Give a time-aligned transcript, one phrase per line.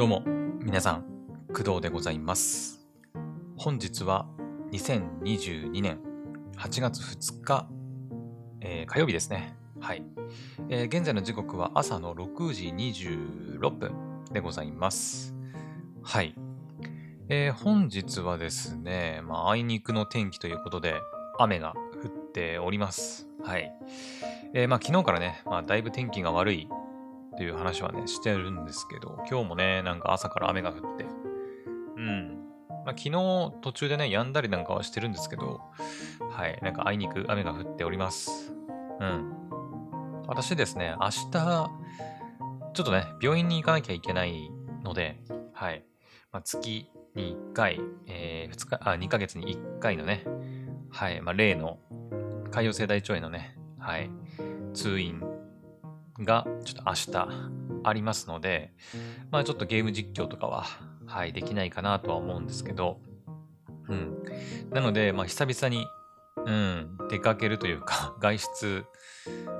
[0.00, 0.22] どうも、
[0.62, 1.04] 皆さん、
[1.48, 2.80] 工藤でございます。
[3.58, 4.24] 本日は
[4.72, 6.00] 2022年
[6.56, 7.68] 8月2日、
[8.62, 9.54] えー火曜日ですね。
[9.78, 10.02] はい、
[10.70, 13.92] えー現在の時刻は朝の6時26分
[14.32, 15.34] でございます。
[16.02, 16.34] はい。
[17.28, 20.94] えー本日はですね、まあ、あいにくの天気ということで、
[21.38, 23.28] 雨が降っております。
[23.44, 23.70] はい。
[24.54, 26.68] えーまあ、昨日からね、まあ、だいぶ天気が悪い
[27.36, 31.06] という話はね、してるんですけど、今日もね、なんか朝から雨が降って、
[31.96, 32.40] うん。
[32.84, 33.12] まあ、昨日
[33.60, 35.60] 途中でね、止んだりなんかはしてるんですけど、
[36.30, 38.54] はい、なんかあいにく雨が降っております。
[39.00, 39.32] うん。
[40.26, 41.70] 私ですね、明日、
[42.72, 44.50] ちょっとね、病院に行かなきゃいけない
[44.82, 45.20] ので、
[45.52, 45.84] はい。
[46.32, 50.24] まあ、月に1回、えー、2日、あ、2ヶ月に1回のね、
[50.90, 51.78] はい、まあ、例の
[52.50, 54.10] 海洋生大腸炎のね、はい、
[54.74, 55.20] 通院
[56.24, 57.50] がちょっと明日
[57.84, 58.72] ありますので、
[59.30, 60.66] まあちょっとゲーム実況とかは、
[61.06, 63.00] はい、できないかなとは思うんですけど、
[63.88, 64.22] うん。
[64.70, 65.86] なので、まあ久々に、
[66.46, 68.84] うん、出かけるというか、 外出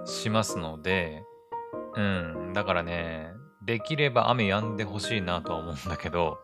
[0.07, 1.23] しますので、
[1.97, 6.39] うん、だからね、できれば雨止んでほしいなとは思うんだけど、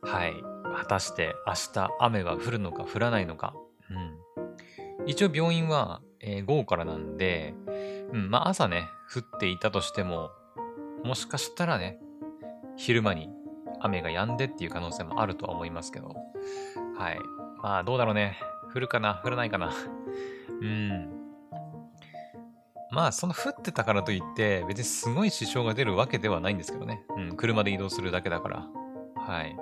[0.00, 0.34] はい、
[0.76, 3.54] 果たして明日雨は降るのか降らないのか、
[3.90, 5.06] うん。
[5.06, 7.54] 一応病院は、えー午後からなんで、
[8.12, 10.30] うん、まあ朝ね、降っていたとしても、
[11.04, 11.98] もしかしたらね、
[12.76, 13.30] 昼間に
[13.80, 16.14] 雨が止んでっていう可能性もあるとは思いますけど、
[16.96, 17.18] はい。
[17.62, 18.38] まあどうだろうね。
[18.74, 19.20] 降るかな？
[19.24, 19.72] 降らないかな？
[20.60, 21.10] うん。
[22.90, 27.04] まあその降ってたからといって、別にすごい支障が出るわけではないんですけどね。
[27.16, 28.66] うん、車で移動するだけだから。
[29.16, 29.56] はい。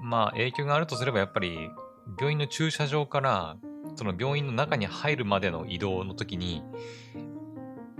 [0.00, 1.70] まあ影響があるとすればやっぱり、
[2.18, 3.56] 病院の駐車場から、
[3.96, 6.62] その病院の中に入るまでの移動の時に、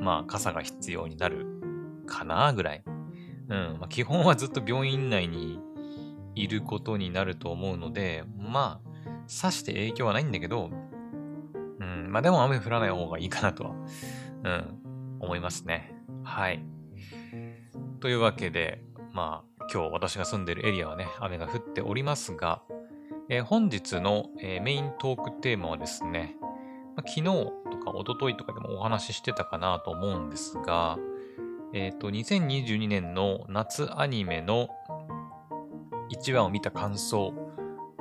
[0.02, 1.46] まあ、傘が必要になる
[2.06, 2.82] かなぐらい。
[3.48, 3.76] うん。
[3.80, 5.60] まあ、基本はずっと病院内に
[6.34, 8.90] いることになると思うので、まあ、
[9.28, 10.70] さして影響はないんだけど、
[11.80, 12.10] うん。
[12.10, 13.70] まあ、でも雨降らない方がいいかなとは、
[14.44, 14.78] うん、
[15.20, 15.94] 思いますね。
[16.24, 16.64] はい。
[18.00, 22.62] というわけで、まあ、今日私が住んでるエリアはね、雨が降っておりますが、
[23.28, 26.34] えー本日の、えーメイントークテーマはですね、
[26.96, 30.98] まあ、昨日か一昨日とかでもお話ししてたかなと思うんですが、
[31.74, 34.68] えっ、と、2022年の夏アニメの
[36.10, 37.32] 1話を見た感想、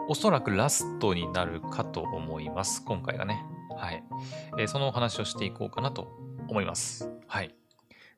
[0.10, 2.84] おそらくラストになるかと思います。
[2.84, 3.46] 今回がね。
[3.78, 4.04] はい。
[4.58, 6.08] えーそのお話をしていこうかなと
[6.48, 7.10] 思います。
[7.28, 7.56] はい。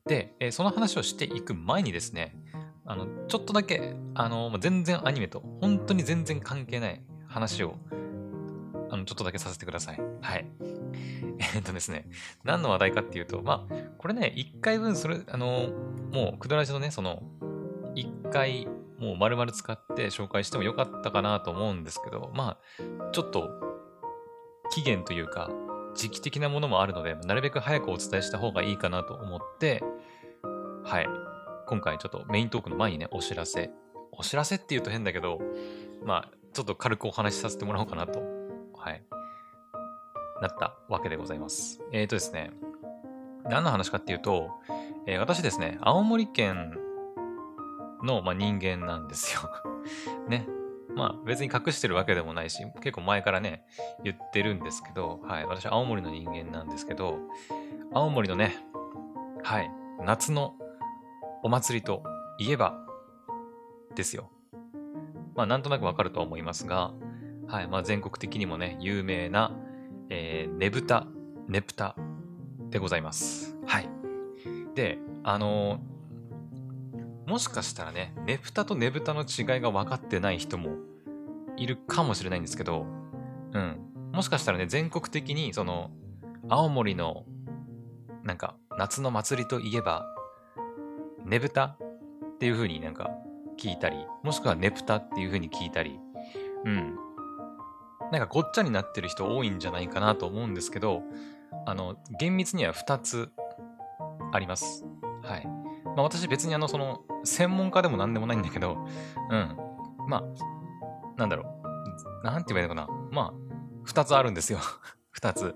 [0.07, 2.35] で、えーその話をしていく前にですね、
[2.85, 7.75] あの、ちょっとだけ、あの、全然アニメと、本当に全然関係ない話を、
[9.03, 10.01] あの、ちょっとだけさせてください。
[10.21, 10.45] はい。
[11.55, 12.09] えっとですね、
[12.43, 15.69] 何の話題かっていうと、まあ、これね、1回分、それ、あの、
[16.11, 17.23] もう、クドラジのね、その、
[17.95, 23.49] 1回、もう丸々使って紹介してもよかったかなと思うんですけど、まあ、ちょっと、
[24.71, 25.49] 期限というか、
[25.95, 29.83] 時期的なものもあるので、なるべく早くお伝えした方がいいかなと思って、
[30.83, 31.07] はい。
[31.67, 33.71] 今回ちょっとメイントークの前にね、お知らせ。
[34.11, 35.39] お知らせって言うと変だけど、
[36.03, 38.32] まあ、ちょっと軽くお話しさせてもらおうかなと、
[38.83, 39.03] はい。
[40.41, 41.79] なったわけでございます。
[41.93, 42.51] えーとですね、
[43.45, 44.49] 何の話かっていうと、
[45.07, 46.77] えー私ですね、青森県
[48.03, 49.49] の、まあ、人間なんですよ。
[50.27, 50.45] ね。
[50.95, 53.65] まあ別に隠してるわけでもないし、結構前からね、
[54.03, 55.45] 言ってるんですけど、はい。
[55.45, 57.19] 私青森の人間なんですけど、
[57.93, 58.53] 青森のね、
[59.43, 59.71] はい。
[60.01, 60.55] 夏の
[61.41, 62.03] お祭りと
[62.37, 62.77] いえば、
[63.95, 64.29] ですよ。
[65.35, 66.91] まあなんとなくわかるとは思いますが、
[67.47, 67.67] はい。
[67.67, 69.51] まあ全国的にもね、有名な、
[70.09, 71.07] えーねぶた、
[71.47, 71.95] ねぷた
[72.69, 73.57] でございます。
[73.65, 73.89] はい。
[74.75, 75.93] で、あのー
[77.25, 80.71] もしかしたらね、ねぷたとねぶたの違いが分かってない人も
[81.55, 82.85] いるかもしれないんですけど、
[83.53, 83.77] うん。
[84.11, 85.91] もしかしたらね、全国的に、その、
[86.49, 87.25] 青森の、
[88.23, 90.05] なんか、夏の祭りといえば、
[91.25, 91.77] ねぶたっ
[92.39, 93.09] ていう風になんか
[93.57, 95.99] 聞いたり、もしくはねぷたっていう風に聞いたり、
[96.65, 96.97] うん。
[98.13, 101.01] なんかごっちゃになってる人多いんじゃないかなと思うんですけど、
[101.65, 103.31] あの、厳密には2つ
[104.31, 104.85] あります。
[105.23, 105.47] はい。
[105.47, 108.77] まあ私別にあの、その、専門家でも何でもないんだけど、
[109.31, 109.57] うん。
[110.07, 110.23] まあ、
[111.17, 111.59] なんだろ
[112.23, 112.25] う。
[112.25, 113.07] なんて言えばいいのかな。
[113.11, 114.59] まあ、2つあるんですよ。
[115.19, 115.55] 2つ。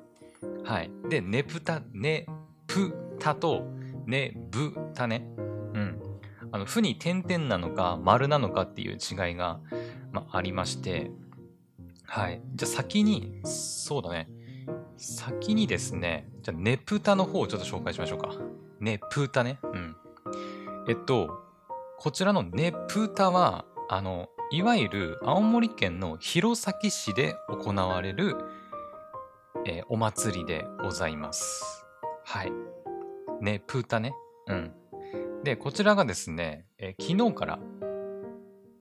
[0.66, 0.90] はい。
[1.10, 2.26] で、ねぷた、ね
[2.66, 3.68] ぷたと、
[4.08, 5.30] ねぶたね。
[5.38, 6.02] うん。
[6.52, 9.60] あの、ふに点々なのか、丸なのかっていう違いが、
[10.12, 11.12] まあ、ありまして、
[12.08, 12.42] はい。
[12.56, 14.30] じゃあ先に、そうだね。
[14.98, 18.30] 先にですね、じゃあ、ねぷたの方をちょっと紹介しましょうか。
[18.80, 19.60] ねぷたね。
[19.64, 19.96] うん。
[20.88, 21.30] えっと、
[22.00, 28.36] こちらのねぷたは、あの、いわゆる青森県の弘前市で行われる、
[29.66, 31.86] えーお祭りでございます。
[32.24, 32.52] はい。
[33.42, 34.14] ねぷたね。
[34.48, 34.72] うん。
[35.44, 37.60] で、こちらがですね、えー昨日から、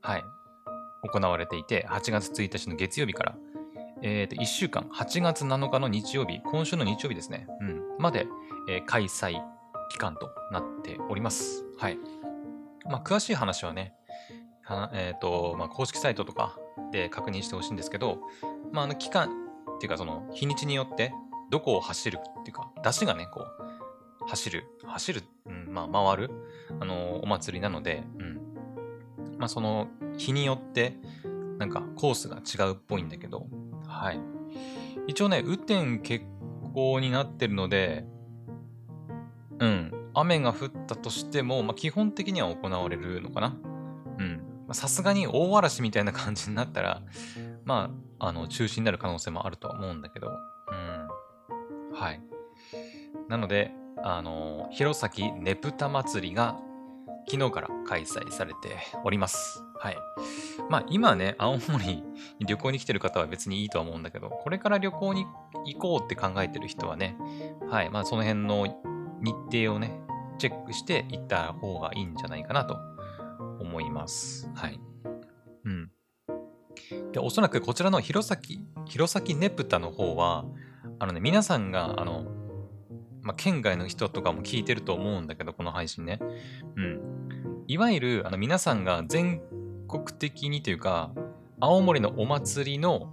[0.01, 0.23] はい、
[1.03, 3.37] 行われていて、8月1日の月曜日から、
[4.03, 8.27] えーと、1週間、8月7日の日曜日、今週の日曜日ですね、うん、まで、
[8.69, 9.41] えー開催
[9.89, 11.65] 期間となっております。
[11.79, 11.99] はい。
[12.87, 13.95] まあ、詳しい話はね、
[14.63, 16.59] はえっ、と、まあ、公式サイトとか
[16.93, 18.21] で確認してほしいんですけど、
[18.73, 19.29] まあ、あの、期間
[19.77, 21.13] っていうか、その、日にちによって、
[21.51, 26.31] どこを走るっていうか、出汁がね、こう、走る、走る、うん、まあ、回る、
[26.81, 28.46] あのお祭りなので、うん。
[29.39, 30.99] まあ、その、日によって、
[31.59, 33.47] なんか、コースが違うっぽいんだけど、
[33.87, 34.21] はい。
[35.07, 36.25] 一応ね、雨天決
[36.75, 38.05] 行になってるので、
[39.59, 39.93] うん。
[40.15, 43.57] 雨が降ったとしても、まあ、基本的には行われるのかな。
[44.19, 44.43] うん。
[44.73, 47.03] さすがに大嵐みたいな感じになったら、
[47.65, 51.95] まあ、あの、中止になる可能性もあるとは思うんだけど、うん。
[51.95, 52.21] はい。
[53.29, 53.73] なので、
[54.03, 56.59] あの、弘前ねぷた祭りが
[57.29, 59.65] 昨日から開催されております。
[59.79, 59.97] はい。
[60.71, 62.05] まあ今ね、青森に
[62.47, 65.27] 旅行に来てる方は別にいいとは思うんだけど、これから旅行に
[65.65, 67.17] 行こうって考えてる人はね、
[67.69, 67.91] はい。
[67.91, 68.67] まあその辺の
[69.21, 70.01] 日程をね、
[70.39, 72.79] チェックして行った方がいいんじゃないかなと
[73.61, 74.51] 思います。
[74.55, 74.81] はい。
[75.65, 75.91] うん。
[77.13, 78.39] で、おそらくこちらの弘前、
[78.87, 80.45] 弘前ねぷたの方は、
[80.99, 82.25] あのね、皆さんが、あの、
[83.23, 86.21] まあ、県外の人とかも聞いてると思うんだけど、この配信ね。
[86.77, 87.16] うん。
[87.69, 89.41] いわゆる、あの、皆さんが全
[89.89, 91.13] 国的にというか、
[91.61, 93.13] 青森のお祭りの、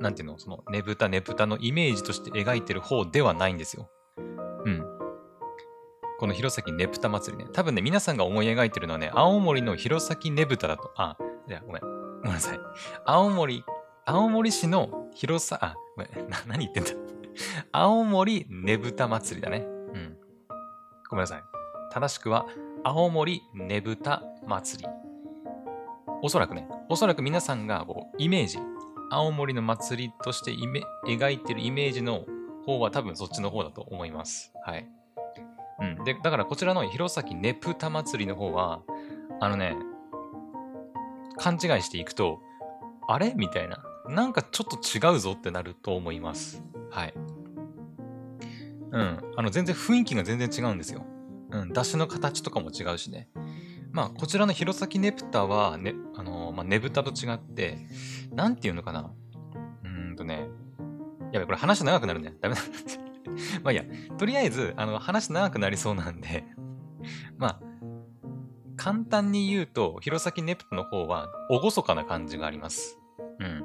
[0.00, 3.88] なんていうの、その、ねぶたねぶたのイメージとして描いてる方ではないんですよ。
[4.64, 4.84] うん。
[6.18, 7.50] この弘前ねぶた祭りね。
[7.52, 10.92] 多分ね、皆さんが思い描いてるのはね、青森の弘前ねぶただと。
[10.96, 11.16] あ、
[11.48, 11.82] いや、ごめん。
[11.82, 11.88] ご
[12.24, 12.60] めんなさい。
[13.04, 13.64] 青森、
[14.06, 16.28] 青森市の弘前、あ、ごめん。
[16.28, 16.90] な、何言ってんだ。
[17.72, 19.58] 青森ねぶた祭りだね。
[19.58, 19.62] う
[19.98, 20.16] ん。
[21.08, 21.42] ごめんなさい。
[21.92, 22.46] 正しくは、
[22.84, 24.88] 青森ねぶた祭り。
[26.20, 28.58] おそらくね、おそらく皆さんがこうイメージ、
[29.08, 32.24] 青森の祭りとしてイメ描いてるイメージの
[32.66, 34.52] 方は多分そっちの方だと思います。
[34.64, 34.88] はい。
[35.80, 36.04] うん。
[36.04, 38.82] で、だからこちらの弘前ねぷた祭りの方は、
[39.40, 39.76] あのね、
[41.38, 42.40] 勘違いしていくと、
[43.06, 43.32] あれ？
[43.36, 43.78] みたいな。
[44.08, 46.64] なんかちょっと違うぞってなると思います。
[46.90, 47.14] はい。
[48.90, 49.20] うん。
[49.36, 51.06] あの、全然雰囲気が全然違うんですよ。
[51.52, 51.72] うん。
[51.72, 53.28] 出汁の形とかも違うしね。
[53.92, 57.78] まあ、こちらの弘前ねぷたは、ね、あのまあ、ねぶたと違って、
[58.32, 59.12] なんていうのかな。
[59.84, 60.48] うーんとね。
[61.32, 62.34] やべ、これ話長くなるね。
[62.40, 62.60] ダメだ。
[63.62, 63.84] まあいいや。
[64.18, 66.44] とりあえず、あの、話長くなりそうなんで、
[67.36, 67.60] まあ、
[68.76, 72.98] 簡単に言うと、弘前ねぷたの方は、厳かな感じがあります。
[73.38, 73.64] うん。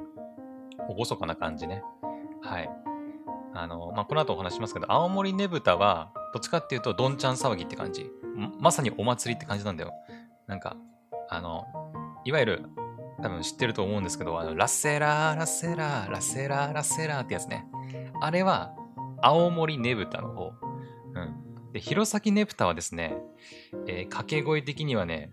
[0.96, 1.82] 厳かな感じね。
[2.42, 2.70] はい。
[3.54, 8.10] あの、まあ、この後お話しますけど、青森ねぶたは、どっちかっていうと、どんちゃん騒ぎって感じ。
[8.60, 9.92] まさにお祭りって感じなんだよ。
[10.46, 10.76] なんか、
[11.28, 11.64] あの、
[12.24, 12.64] いわゆる、
[13.22, 17.66] 多分知ってると思うんですけど、あの、ラッセラー、ラッセラー、ラッセラー、ラッセラーってやつね。
[18.20, 18.74] あれは、
[19.20, 20.52] 青森ねぶたの方。
[21.14, 21.72] うん。
[21.72, 23.16] で、弘前ねぶたはですね、
[23.86, 25.32] えー掛け声的にはね、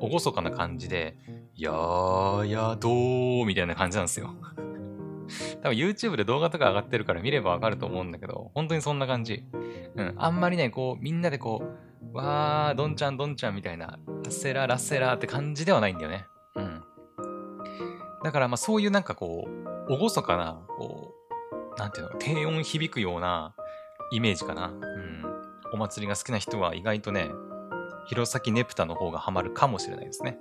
[0.00, 1.18] 厳かな感じで、
[1.54, 4.34] やーやどーみたいな感じなんですよ。
[5.62, 9.44] 多分 YouTube で動画とか上がってるから見ればわかると思うんだけど、本当にそんな感じ。
[9.96, 10.14] うん。
[10.16, 11.62] あんまりね、こう、みんなでこ
[12.12, 16.26] う、わー、どんちゃんどんちゃんみたいな、ラッセララッセラって感じではないんだよね。
[16.56, 16.82] うん。
[18.22, 19.48] だからまあそういうなんかこ
[19.88, 21.14] う、厳かな、こ
[21.76, 23.54] う、なんていうの、低音響くような
[24.12, 24.68] イメージかな。
[24.68, 25.24] うん。
[25.72, 27.28] お祭りが好きな人は意外とね、
[28.06, 30.38] 弘前ねぷたの方がハマるかもしれないですね。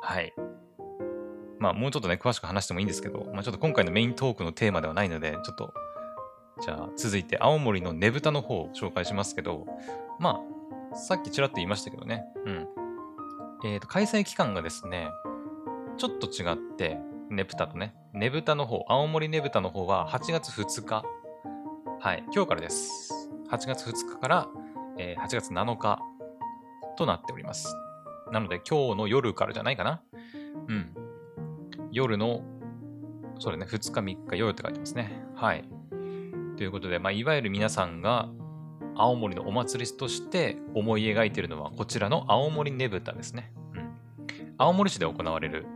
[0.00, 0.32] はい。
[1.64, 5.72] まあもうちょっとね、詳しく話してもいいんですけど、まあちょっと今回のメイントークのテーマではないので、ちょっと、
[6.60, 9.66] じゃあ続いて青森のねぶたの方を紹介しますけど、
[10.20, 10.42] ま
[10.92, 12.68] あ、さっきちらっと言いましたけどね、うん。
[13.64, 15.08] えっ、と、開催期間がですね、
[15.96, 16.98] ちょっと違って、
[17.30, 21.02] ねぷたとね、ねぶたの方、青森ねぶたの方は8月2日、
[21.98, 23.30] はい、今日からです。
[23.50, 24.48] 8月2日から、
[24.98, 25.98] えー8月7日
[26.98, 27.74] となっております。
[28.30, 30.02] なので今日の夜からじゃないかな。
[30.68, 31.03] うん。
[31.94, 32.42] 夜の、
[33.38, 35.12] それね、2日3日夜って書いてますね。
[35.36, 35.64] はい。
[36.56, 38.28] ということで、まあ、いわゆる皆さんが
[38.96, 43.52] 青森のお祭りとして思い描いているのはこちらの青森ねぶたですね。
[43.74, 43.94] うん。
[44.58, 45.66] 青森市で行われる、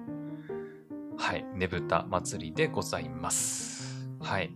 [1.16, 4.08] はい、ねぶた祭りでございます。
[4.20, 4.50] はい。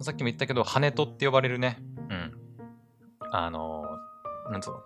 [0.00, 1.78] さっきも言ったけど、羽とって呼ばれるね、
[2.10, 2.32] うん。
[3.32, 3.86] あの、
[4.50, 4.80] なんつうの、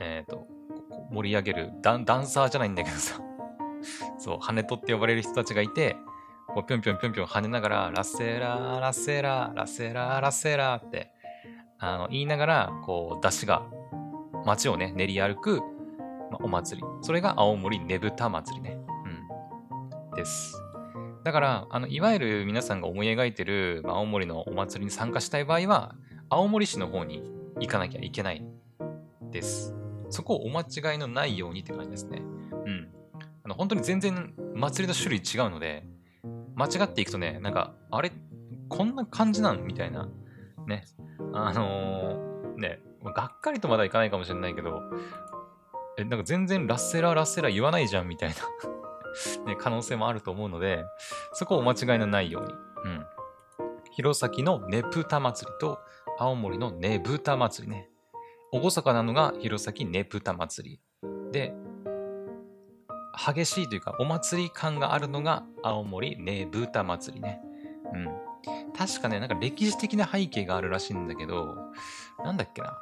[0.00, 0.48] えっ、と、
[1.12, 3.20] 盛り上げるダンダンサーじゃないんだけどさ、
[4.18, 5.96] そう、羽とって呼ばれる人たちがいて、
[6.48, 11.12] こうぴょんぴょんぴょんぴょん跳ねながら、ラッセラー、ラッセラー、ラッセラー、ラッセーラーって
[11.84, 13.64] あの言いながら、こう、出汁が
[14.44, 15.60] 街をね、練り歩く、
[16.30, 16.86] まあ、お祭り。
[17.00, 18.78] それが青森ねぶた祭りね。
[20.10, 20.16] うん。
[20.16, 20.62] です。
[21.24, 25.96] だから、あの、いわゆる皆さんが思い描いてる、まあ、青森のお祭りに参加したい場合は、
[26.28, 27.24] 青森市の方に
[27.58, 28.44] 行かなきゃいけない
[29.32, 29.74] です。
[30.08, 32.22] そこをお間違いのないようにって感じですね。
[33.54, 35.84] 本当に全然祭りの種類違うので、
[36.54, 38.12] 間違っていくとね、なんか、あれ、
[38.68, 40.08] こんな感じなんみたいな、
[40.66, 40.84] ね。
[41.32, 44.82] あのー、ね、がっかりとまだいかないかもしれないけど、
[45.98, 48.34] え、なんか全然ラッセラーラッセラー言わないじゃんみたいな
[49.44, 50.84] ね、可能性もあると思うので、
[51.32, 52.52] そこをお間違いのないように。
[52.52, 53.06] うん。
[53.92, 55.78] 弘前のねぷた祭りと
[56.18, 57.90] 青森のねぶた祭りね。
[58.52, 60.80] 厳かなのが弘前ねぷた祭り。
[61.30, 61.54] で、
[63.12, 67.40] 激しいというか、お祭り感があるのが青森ねぶた祭りね。
[67.92, 68.08] うん。
[68.76, 71.56] 確かね、なんか歴史的な背景があるらしいんだけど、
[72.24, 72.78] なんだっけな。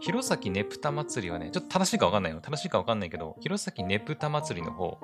[0.00, 2.40] 弘前ねぷた祭りはね、ちょっと正しいかわかんないよ。
[2.40, 4.98] 正しいかわかんないけど、弘前ねぷた祭りの方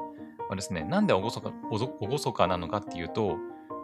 [0.48, 1.52] はですね、なんで厳か
[2.00, 3.36] 厳かなのかっていうと、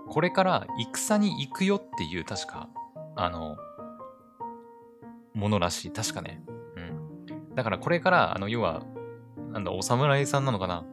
[0.08, 2.68] これから戦に行くよっていう、確か、
[3.16, 3.56] あの、
[5.34, 5.90] ものらしい。
[5.90, 6.42] 確かね。
[6.76, 7.54] うん。
[7.54, 8.82] だからこれから、あの、要は、
[9.52, 10.84] なんだ、お侍さんなのかな？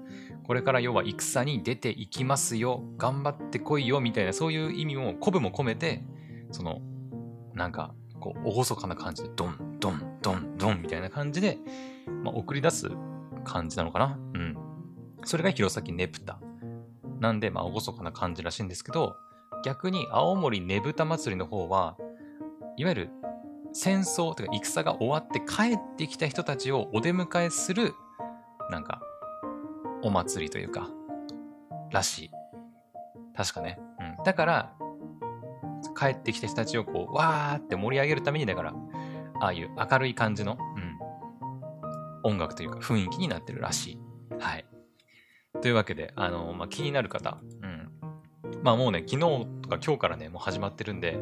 [0.46, 2.84] これから要は戦に出ていきますよ。
[2.98, 4.02] 頑張ってこいよ。
[4.02, 6.04] みたいな、そういう意味も、鼓舞も込めて、
[6.52, 6.82] その、
[7.54, 11.58] なんか、こう、厳かな感じで、ドン、ドン、ドン、ドンみたいな感じで、
[12.24, 12.92] まあ、送り出す
[13.46, 14.20] 感じなのかな？
[14.34, 14.58] うん。
[15.24, 16.40] それが弘前ねぷた。
[17.20, 19.16] なんで、まあ、厳かな感じらしいんですけど、
[19.64, 21.96] 逆に青森ねぶた祭りの方は、
[22.76, 23.10] いわゆる
[23.72, 27.94] 戦争というか戦が終わって帰ってきた人たちをお出迎えする、
[28.74, 29.02] なんか、
[30.02, 30.90] お祭りというか、
[31.92, 32.32] らしい。
[33.36, 33.80] 確かね。
[34.00, 34.24] うん。
[34.24, 34.74] だから、
[35.98, 38.74] 帰ってきた人たちをこう、わーって盛り上げるために、だから、
[39.40, 40.58] ああいう明るい感じの、
[42.24, 44.00] うん、音楽というか雰囲気になってるらしい。
[44.40, 44.66] はい。
[45.62, 47.90] というわけで、あの、まあ、気になる方、うん。
[48.64, 49.20] まあもうね、昨日
[49.62, 51.20] とか今日からね、もう始まってるんで、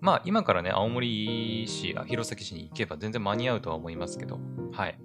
[0.00, 4.38] まあ今からね、青森市、弘前市に行けば全然間に合うとは思いますけど、
[4.72, 4.98] はい。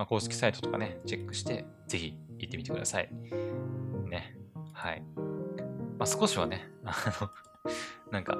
[0.00, 3.10] まあ、公式サイトとかね、チェックして、ぜひ行ってみてください。
[4.08, 4.34] ね。
[4.72, 5.02] はい。
[5.98, 7.30] まあ少しはね、 あの
[8.10, 8.38] なんか、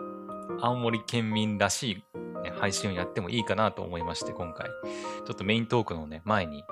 [0.63, 6.65] 青森県民らしい、ね、配信をやってもいいかなと思いまして、今回、ちょっとメイントークのね、前に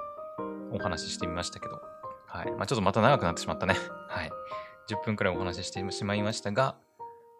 [0.73, 1.83] お話ししてみましたけど、
[2.27, 2.51] はい。
[2.53, 3.77] まあちょっとまた長くなってしまったね。
[4.09, 4.31] はい。
[4.89, 6.79] 10分くらいお話ししてしまいましたが、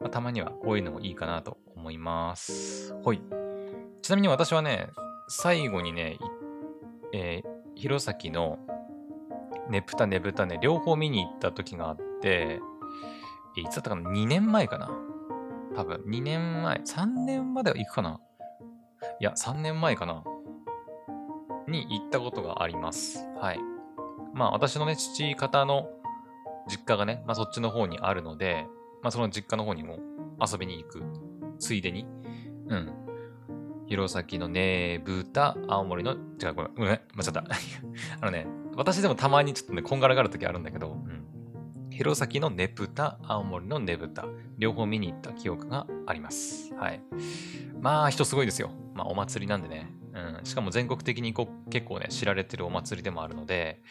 [0.01, 2.95] まあ、たまにはこういうのもいいかなと思います。
[3.03, 3.23] ほい。
[4.03, 4.91] ちなみに私はね、
[5.29, 6.19] 最後にね、
[7.13, 8.59] えー、弘前の
[9.71, 12.61] ねぷたねぶたね、両方見に行った時があって、
[13.57, 14.91] いつだったかな ?2 年前かな？
[15.75, 18.21] 多分、2年前、3年までは行くかな？
[19.21, 20.25] いや、3年前かな？
[21.67, 23.19] に行ったことがあります。
[23.41, 23.59] はい。
[24.35, 25.89] まあ、私のね、父方の
[26.69, 28.67] 実家がね、まあ、そっちの方にあるので、
[29.03, 29.99] まあ、その実家の方にも
[30.41, 31.03] 遊びに行く、
[31.59, 32.07] ついでに、
[32.69, 33.08] うん。
[33.89, 37.45] 弘前のねぶた、青森の、違う、ごめん、ごめん、間違った。
[38.21, 41.27] あのね、私でもたまにちょっとね、こんがらがるときあるんだけど、うん。
[41.91, 44.27] 弘前のねぶた、青森のねぶた、
[44.59, 46.75] 両方見に行った記憶があります。
[46.75, 47.01] はい。
[47.81, 48.71] まあ、人すごいですよ。
[48.95, 49.91] まあ、お祭りなんでね。
[50.13, 50.45] うん。
[50.45, 53.83] しかも全国的にこう結構ね、知られてるお祭りでもあるので、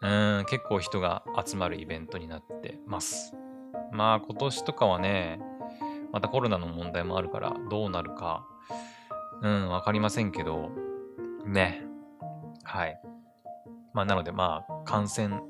[0.00, 0.06] う
[0.42, 3.34] ん、結構人が集まるイベントになってます。
[3.90, 5.40] まあ今年とかはね、
[6.12, 8.46] またコロナの問題もあるからどうなるか、
[9.42, 10.70] うん、わかりませんけど、
[11.46, 11.82] ね。
[12.62, 13.00] はい。
[13.92, 15.40] まあなのでまあ感染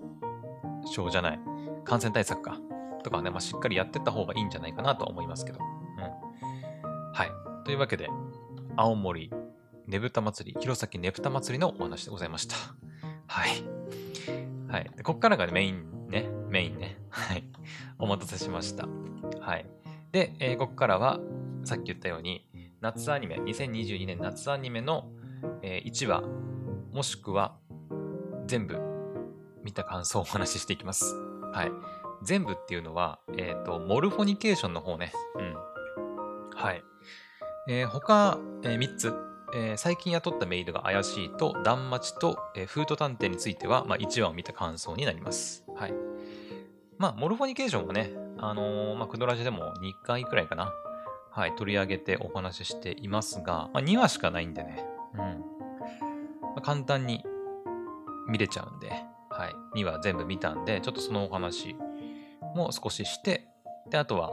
[0.84, 1.40] 症じゃない、
[1.84, 2.58] 感染対策か、
[3.02, 5.58] とかね、まあしっかりやってった方がいいんじゃないかなと思いますけど。
[5.60, 7.12] うん。
[7.12, 7.30] はい。
[7.64, 8.08] というわけで、
[8.76, 9.30] 青森
[9.86, 12.56] ねぶた祭り、弘前ねぶた祭りのお話でございました。
[13.26, 13.50] はい。
[14.68, 14.90] はい。
[14.96, 16.28] でこっからが、メインね。
[16.48, 16.96] メインね。
[17.10, 17.44] はい。
[17.98, 18.88] お待たせしました。
[19.40, 19.66] はい。
[20.12, 21.20] で、えー、ここからは、
[21.64, 22.46] さっき言ったように、
[22.84, 25.08] 夏アニメ、2022年夏アニメの、
[25.62, 26.22] えー、1話、
[26.92, 27.56] もしくは
[28.46, 28.78] 全部
[29.62, 31.14] 見た感想をお話ししていきます。
[31.54, 31.72] はい。
[32.22, 35.14] 全部っていうのは、えっ、ー、と、モルフォニケーションの方ね。
[35.34, 35.54] うん。
[36.54, 36.84] はい。
[37.70, 39.14] えー、他、えー、3つ
[39.54, 45.64] えー、最近雇ったメイドが怪しいと、断末と、えー、フード探偵については、まあ、1話を見た感想になります。
[45.74, 45.94] はい。
[46.98, 50.74] まあ、モルフォニケーションはね、あのー、まあ、クドラジでも2回くらいかな。
[51.34, 54.84] はい、取り上げてお話ししていますが、まあ、2話しかないんでね。
[55.14, 55.20] うん。
[55.20, 57.24] まあ、簡単に
[58.28, 58.90] 見れちゃうんで、
[59.30, 59.80] はい。
[59.80, 61.74] 2話全部見たんで、ちょっとそのお話
[62.54, 63.48] も少しして、
[63.90, 64.32] で、あとは、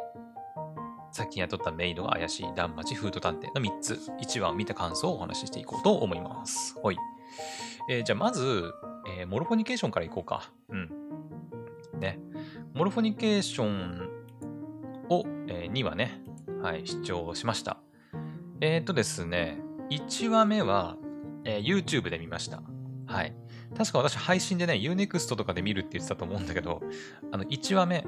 [1.12, 6.80] さっき雇ったメイドが怪しいダンマチフード探偵の3つ、1話を見た感想をお話ししていこうと思います。
[6.84, 6.98] はい。
[7.90, 8.72] えー、じゃあまず、
[9.18, 10.52] えー、モルフォニケーションからいこうか。
[10.70, 10.92] うん。
[12.00, 12.20] ね。
[12.76, 14.10] モルフォニケーション
[15.10, 16.21] を、えー、2話ね、
[16.62, 17.78] はい、視聴しました。
[18.62, 19.58] えっ、ー、とですね、
[19.90, 20.96] 1話目は、
[21.44, 22.62] えー、YouTube で見ました。
[23.08, 23.36] はい。
[23.76, 26.82] 確か私配信でね、Unext とかで見るって言ってたと思うんだけど、
[27.32, 28.06] あの、1話目、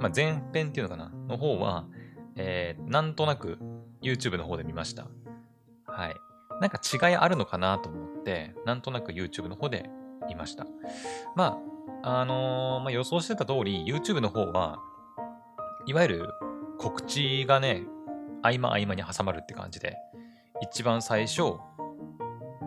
[0.00, 1.12] まあ、前編っていうのかな？
[1.28, 1.86] の方は、
[2.34, 3.58] えー、なんとなく
[4.02, 5.06] YouTube の方で見ました。
[5.86, 6.16] はい。
[6.60, 9.88] なんか違いあるのかなと思って、なんとなく YouTube の方で
[10.28, 10.66] 見ました。
[11.36, 11.60] ま
[12.02, 14.80] あ、あのー、まあ、予想してた通り、YouTube の方は、
[15.86, 16.28] いわゆる
[16.82, 17.84] 告知がね、
[18.42, 19.96] 合間合間に挟まるって感じで、
[20.60, 21.42] 一番最初、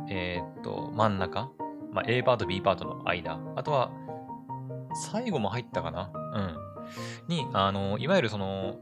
[0.10, 1.50] えー、っと、真ん中、
[1.92, 3.92] まあ、A パート、B パートの間、あとは、
[5.12, 6.12] 最後も入ったかな？
[6.34, 6.56] うん。
[7.28, 8.78] に、あの、いわゆるその、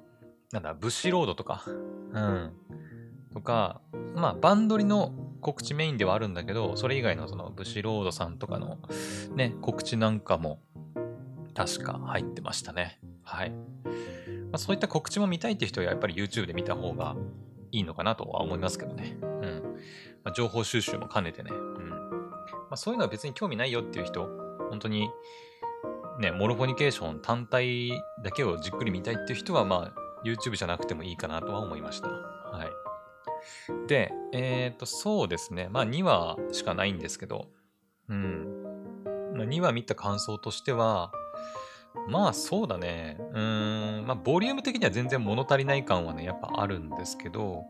[0.52, 2.54] なんだ、ブッシュロードとか、うん。
[3.34, 3.82] とか、
[4.14, 8.78] まあ、バンドリの告知メインではあるんだけど、それ以外のその、ブシロードさんとかの、
[9.36, 10.60] ね、告知なんかも、
[11.56, 13.00] 確か入ってましたね。
[13.24, 13.54] はい。
[14.54, 17.16] まあ、そういった告知も見たいって人はやっぱり YouTube で見た方が
[17.72, 19.18] いいのかなとは思いますけどね。
[19.20, 19.64] うん。
[20.24, 21.50] まあ、情報収集も兼ねてね。
[21.52, 21.90] うん。
[21.90, 21.98] ま
[22.70, 24.30] あ、そういうのは別に興味ないよっていう人、
[24.70, 25.10] 本当に、
[26.20, 32.10] ね、モロフォニケーション単体だけをじっくり見たいっていう人は、まあ、YouTube じゃなくてもいいかなとは思いました。
[32.10, 33.88] はい。
[33.88, 35.68] で、えっ、ー、と、そうですね。
[35.72, 37.48] まあ、2話しかないんですけど、
[38.08, 38.48] うん。
[39.34, 41.12] まあ、2話見た感想としては、
[42.08, 43.18] まあそうだね。
[43.32, 44.08] うーん。
[44.08, 47.66] まあボリューム的には全然物足りない感はね、やっぱあるんですけど、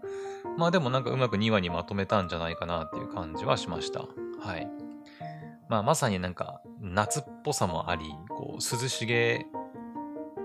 [0.58, 4.02] まあでもなんかうまく2話にまとめたんじゃないかなっていう感じはしました。
[4.40, 4.68] はい。
[5.70, 9.46] まあまさになんか夏っぽさもあり、こう涼しげ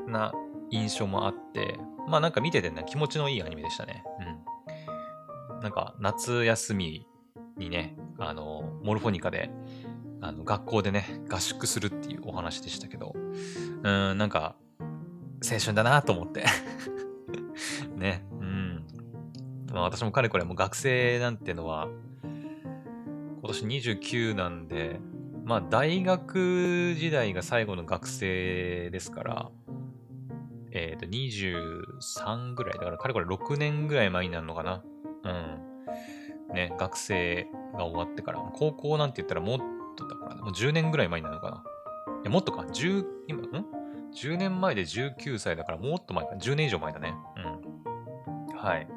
[0.06, 0.32] な
[0.70, 4.04] 印象もあって、まあなんか見ててね、気持ちのいいアニメでしたね。
[4.20, 5.60] うん。
[5.60, 7.06] なんか夏休み
[7.56, 9.50] にね、あの、モルフォニカで、
[10.20, 14.56] あの、学校でね、合宿するっていうお話でしたけど、うん、なんか、
[15.48, 16.44] 青春だなと思って
[17.96, 18.86] ね、うん。
[19.72, 21.88] まあ私もかれこれもう学生なんてのは、
[23.40, 25.00] 今年29なんで、
[25.44, 29.50] まあ大学時代が最後の学生ですから、
[30.72, 32.74] えっ、ー、と、23ぐらい。
[32.74, 34.84] だから、かれこれ6年ぐらい前になるのかな。
[35.24, 36.54] うん。
[36.54, 38.40] ね、学生が終わってから。
[38.54, 41.64] 高校なんて言ったらもっとだから、ね、もう10年ぐらい前になるのかな。
[42.22, 42.62] いや、もっとか。
[42.62, 43.66] 10、今、ん
[44.14, 46.34] ?10 年前で19歳だから、もっと前か。
[46.36, 47.14] 10年以上前だね。
[48.50, 48.56] うん。
[48.56, 48.88] はい。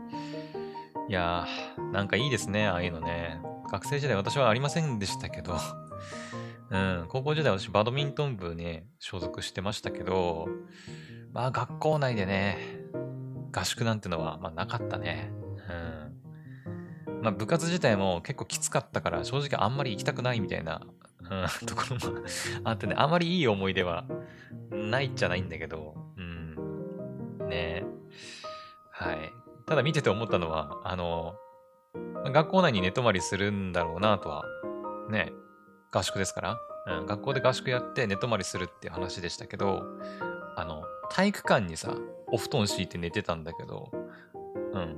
[1.09, 3.41] いやー、なんかいいですね、ああいうのね。
[3.71, 5.55] 学生時代私はありませんでしたけど
[6.71, 10.47] うん、高校時代私バドミントン部に所属してましたけど、
[11.33, 12.57] まあ学校内でね、
[13.51, 15.31] 合宿なんてのは、まあなかったね。
[15.69, 16.20] うん。
[17.21, 20.81] まあ部活自体も結構きつかったから正直あんまり行きたくないみたいな、
[21.21, 22.19] うん、ところも
[22.63, 24.05] あってね、あまりいい思い出は
[24.71, 27.47] ないっちゃないんだけど、うん。
[27.47, 27.83] ね
[28.91, 29.33] はい。
[29.65, 31.35] ただ見てて思ったのは、あの、
[32.33, 34.45] 学校内に寝泊まりするんだろうなとは、
[35.09, 35.31] ね、
[35.91, 36.57] 合宿ですから、
[36.99, 39.83] うん、学校で合宿やって寝泊まりするっていう話でしたけど、
[40.55, 41.95] あの、体育館にさ、
[42.27, 43.91] お布団敷いて寝てたんだけど、
[44.73, 44.97] うん。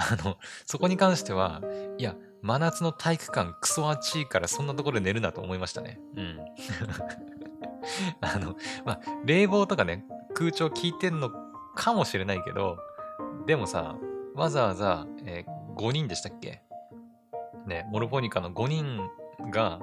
[0.00, 1.60] あの、そこに関しては、
[1.98, 6.00] いや、真夏の体育館クソ暑いからそんなところで寝るなと思いましたね。
[6.16, 6.38] うん。
[8.20, 11.30] あの、まあ、冷房とかね、空調効いてんの
[11.74, 12.78] かもしれないけど、
[13.46, 13.96] でもさ、
[14.34, 16.62] わざわざ、えー、5人でしたっけ？
[17.66, 19.00] ね、モルフォニカの5人
[19.50, 19.80] が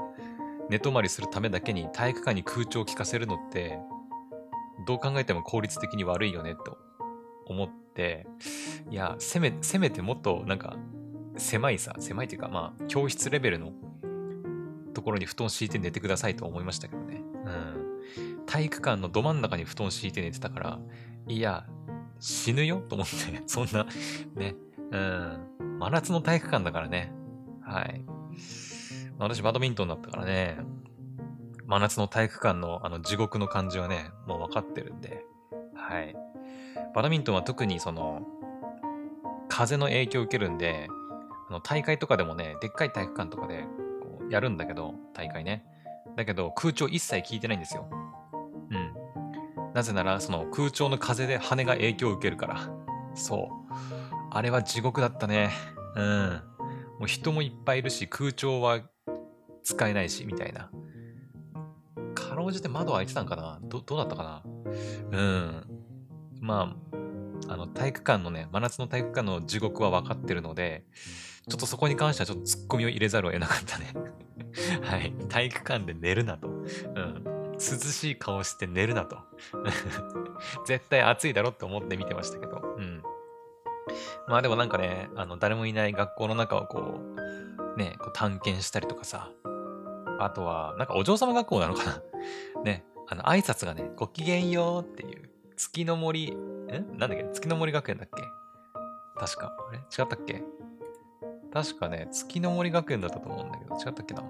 [0.70, 3.80] 寝泊まりするためだけに体育館に空調を効かせるのって、
[4.88, 6.78] どう考えても効率的に悪いよねと
[7.46, 7.87] 思って、
[8.90, 10.78] いや、せめ、せめてもっとなんか
[11.38, 13.72] 狭いさ、狭いっていうかまあ教室レベルの
[14.94, 17.22] ところに布団敷いて寝てくださいと思いましたけどね。
[17.46, 18.46] うん。
[18.46, 20.80] 体育館のど真ん中に布団敷いて寝てたから、
[21.28, 21.68] いや、
[22.20, 23.86] 死ぬよと思って、 そんな、
[24.36, 24.56] ね、
[24.92, 25.78] うん。
[25.80, 27.12] 真夏の体育館だからね。
[27.62, 28.04] はい。
[29.20, 30.58] 私バドミントンだったからね、
[31.66, 35.26] 真夏の体育館のあの地獄の感じはね、もう分かってるんで、
[35.76, 36.16] はい。
[36.94, 38.22] バドミントンは特にその、
[39.50, 40.88] 風の影響を受けるんで、
[41.50, 43.64] あの大会とかでもね、でっかい体育館とかで
[44.02, 45.66] こうやるんだけど、大会ね。
[46.16, 47.88] だけど空調一切効いてないんですよ。
[48.72, 48.94] うん。
[49.74, 52.70] なぜなら、その空調の風で羽が影響を受けるから。
[53.14, 53.74] そう。
[54.32, 55.52] あれは地獄だったね。
[55.96, 56.42] うん。
[57.00, 58.82] もう人もいっぱいいるし、空調は
[59.64, 60.70] 使えないし、みたいな。
[62.16, 63.60] かろうじて窓開いてたんかな？
[63.64, 64.44] ど、どうだったかな？
[65.12, 65.68] うん。
[66.42, 66.76] ま
[67.48, 70.86] あ、あの、体育館のね、真夏の体育館の地獄は分かってるので、
[71.50, 73.94] ちょっとそこに関してはちょっとツッコミを入れざるを得なかったね
[74.84, 75.14] はい。
[75.30, 76.48] 体育館で寝るなと。
[76.48, 77.24] うん。
[77.54, 79.18] 涼しい顔して寝るなと。
[80.68, 82.62] 絶対暑いだろって思って見てましたけど。
[82.78, 83.02] うん。
[84.28, 87.00] まあでもなんかね、あの、誰もいない学校の中をこ
[87.76, 89.32] う、ね、こう探検したりとかさ。
[90.20, 92.02] あとは、なんかお嬢様学校なのかな
[92.64, 96.68] ね、あの、挨拶がね、ごきげんようっていう、月の森、ん
[96.98, 97.28] なんだっけ？
[97.34, 98.22] 月の森学園だっけ？
[99.20, 99.52] 確か。
[99.70, 99.80] あれ？
[99.80, 100.44] 違ったっけ？
[101.52, 104.24] 確かね、月の森学園だったと思うんだけど、違ったっけな？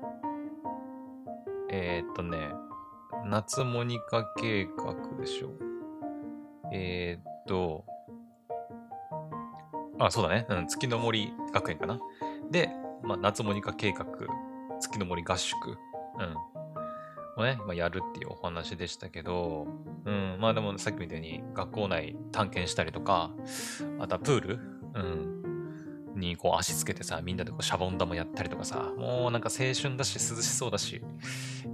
[1.70, 2.50] えー、っとね、
[3.26, 5.50] 夏モニカ計画でしょ。
[6.72, 7.84] えー、っと、
[10.00, 10.46] あ、そうだね。
[10.50, 12.00] うん、月の森学園かな。
[12.52, 12.70] で、
[13.04, 14.06] まあ、夏モニカ計画、
[14.80, 16.36] 月の森合宿、うん。
[17.42, 19.68] をね、まあ、やるっていうお話でしたけど、
[20.08, 23.32] うん、まあでもさっきみたいに学校内探検したりとか、
[24.00, 24.60] あとはプール、
[24.96, 25.38] うん、
[26.16, 31.02] にこう足つけてさ、みんなでこうシャボン玉やったりとかさ、もうなんか青春だし涼しそうだし、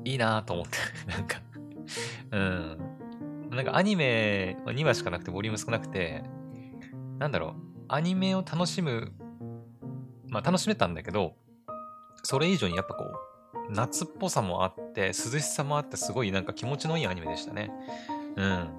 [0.04, 0.78] いいなと思って、
[1.12, 1.42] なんか
[2.32, 2.78] うん。
[3.52, 6.24] なんかアニメ2話しかなくて、ボリューム少なくて、
[7.20, 7.54] なんだろう、
[7.88, 9.12] アニメを楽しむ、
[10.28, 11.36] まあ楽しめたんだけど、
[12.24, 17.72] それ以上にやっぱこう、夏っぽさもあって、涼しさもあって、すごいなんか気持ちのいいアニメでしたね。
[18.36, 18.70] うん。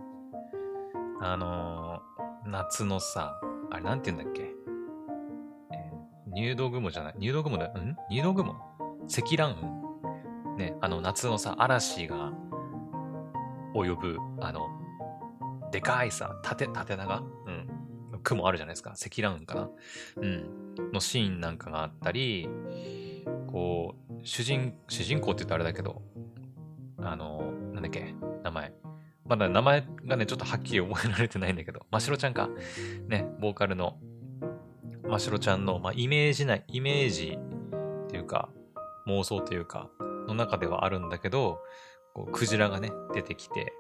[1.21, 3.41] あのー、夏のさ、
[3.71, 4.53] あれなんて言うんだっけ？
[6.33, 7.15] 入道雲じゃない？
[7.19, 7.67] 入道雲だ？
[7.69, 7.97] ん？
[8.11, 8.55] 入道雲？
[9.07, 10.57] 積乱雲？
[10.57, 12.33] ね、あの夏のさ、嵐が
[13.75, 14.69] 及ぶ、あの、
[15.71, 17.23] でかいさ、縦、縦長？
[17.47, 17.69] うん。
[18.23, 18.97] 雲あるじゃないですか？
[18.97, 19.69] 積乱雲かな？
[20.17, 20.93] うん。
[20.93, 22.49] のシーンなんかがあったり、
[23.49, 26.03] こう、主人、主人公って言ったらあれだけど、
[26.99, 28.15] あの、なんだっけ、
[29.27, 32.49] まだ名前がね、ちょっとはっきり覚えられてないんだけど、ましろちゃんか。
[33.09, 33.99] ね、ボーカルの
[35.09, 38.49] ましろちゃんの、まあ、イメージない、イメージっていうか、
[39.07, 39.91] 妄想というか、
[40.27, 41.61] の中ではあるんだけど、
[42.15, 43.73] こう、クジラがね、出てきて、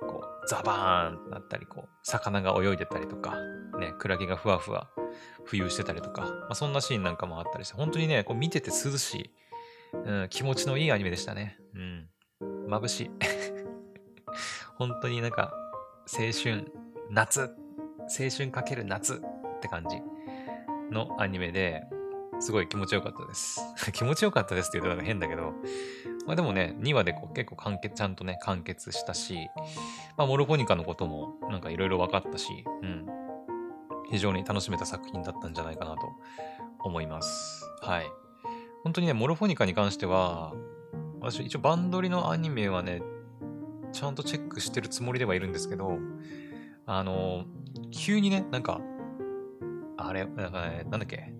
[0.00, 3.36] こう、ザバーンってなったり、こう、魚が泳いでたりとか、
[3.78, 4.88] ね、クラゲがふわふわ
[5.46, 9.30] 浮遊してたりとか、まあ、そんなシーンなんかもあったりして、本当にね、こう見てて涼しい、
[10.04, 11.58] うん、気持ちのいいアニメでしたね。
[11.74, 12.08] うん。
[12.68, 13.10] 眩しい。
[14.82, 15.54] 本当になんか、
[16.12, 16.72] 青春、
[17.08, 17.54] 夏、
[18.00, 20.02] 青春かける夏って感じ。
[20.90, 21.84] のアニメで、
[22.40, 23.60] すごい気持ちよかったです。
[23.94, 25.52] 気持ちよかったですって言うとなんか変だけど、
[26.26, 29.48] まあでもね、2話でこう結構完結、ちゃんとね、完結したし、
[30.16, 33.06] まあモルフォニカのこともなんかいろいろ分かったし、うん。
[34.10, 36.08] 非常に楽しめた作品だったんじゃないかなと
[36.80, 37.70] 思います。
[37.82, 38.06] はい。
[38.82, 40.52] 本当にね、モルフォニカに関しては、
[41.20, 43.00] 私一応バンドリのアニメはね、
[43.92, 45.98] ちゃんとチェックしてるつもりではいるんですけど、
[46.86, 47.44] あの、
[47.90, 48.80] 急にね、なんか、
[49.96, 51.32] あれ、なんかね、なんだっけ？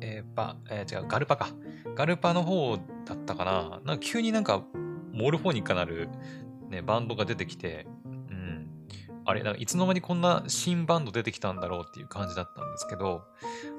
[0.00, 1.48] えー、パ、えー、違う、ガルパか。
[1.94, 3.80] ガルパの方だったかな。
[3.84, 4.64] なんか急になんか、
[5.12, 6.08] モルフォニカなる、
[6.68, 8.68] ね、バンドが出てきて、うん。
[9.24, 13.22] あれ、なんかいつの間にこんな新バンド出てきたんだろうっていう感じだったんですけど、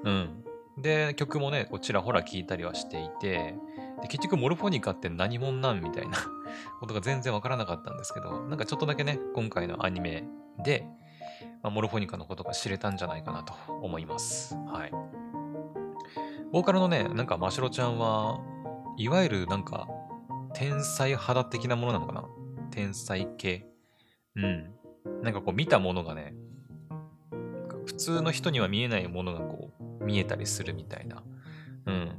[0.04, 0.44] うん。
[0.78, 3.56] で、曲もね、こちらほら聴いたりはしていて、
[4.02, 6.18] で結局モルフォニカって何者なんみたいな
[6.82, 10.26] ことが全然わからなかったんですけど、なんかちょっとだけね、今回のアニメ
[10.64, 10.88] で、
[11.62, 14.56] まあ、モルフォニカのことが知れたんじゃないかなと思います。
[14.68, 14.92] はい。
[16.52, 18.40] ボーカルのね、なんかましろちゃんは、
[18.98, 19.88] いわゆるなんか、
[20.54, 22.26] 天才肌的なものなのかな？
[22.70, 23.66] 天才系。
[24.36, 24.72] うん。
[25.24, 26.36] なんかこう見たものがね、
[27.86, 29.73] 普通の人には見えないものがこう
[30.04, 31.24] 見えたりするみたいな。
[31.86, 32.12] うん。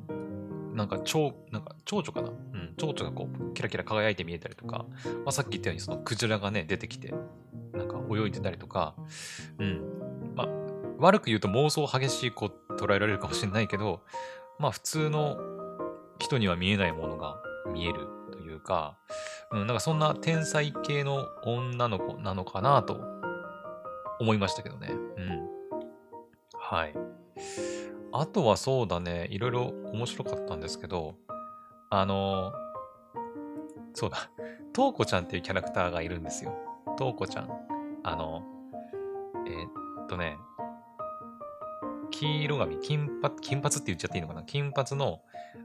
[0.74, 2.28] なんか蝶、なんか蝶々かな？
[2.28, 2.74] うん。
[2.76, 7.14] 蝶々がこうキラキラ輝いて見えたりとか、まあ、さっき言ったようにそのクジラがね、出てきて、
[7.72, 8.94] なんか泳いでたりとか、
[9.58, 9.82] うん。
[10.34, 10.48] まあ、
[10.98, 14.02] 悪く言うと妄想激しい子捉えられるかもしれないけど、
[14.58, 15.38] まあ普通の
[16.18, 17.36] 人には見えないものが
[17.72, 18.96] 見えるというか、
[19.52, 23.00] うん、なんかそんな天才系の女の子なのかなと
[24.20, 24.90] 思いましたけどね。
[24.90, 25.48] うん。
[26.56, 26.94] はい。
[28.12, 31.16] あとはそうだね、いろいろ面白かったんですけど、
[31.90, 32.52] あの、
[33.92, 34.30] そうだ、
[34.72, 36.56] トウコちゃんっていうキャラクターがいるんですよ。
[36.96, 37.50] トウコちゃん。
[38.02, 38.42] あの、
[39.46, 40.36] えー、っとね、
[42.10, 44.42] 黄色髪、金髪、金髪って言っちゃっていいのかな？
[44.44, 45.20] 金髪の、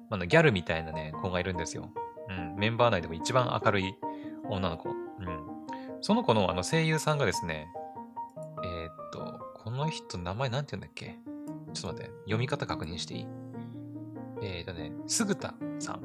[0.10, 1.92] あの、ギャルみたいなね、子がいるんですよ。
[2.28, 3.96] うん、メンバー内でも一番明るい
[4.50, 4.90] 女の子。
[4.90, 4.96] うん。
[6.02, 7.68] その子のあの声優さんがですね、
[8.64, 11.18] えー、っと、この人名前なんて言うんだっけ？
[11.74, 13.28] ちょっと待って、読み方確認していい？
[14.42, 16.02] えー、とね、すぐたさん。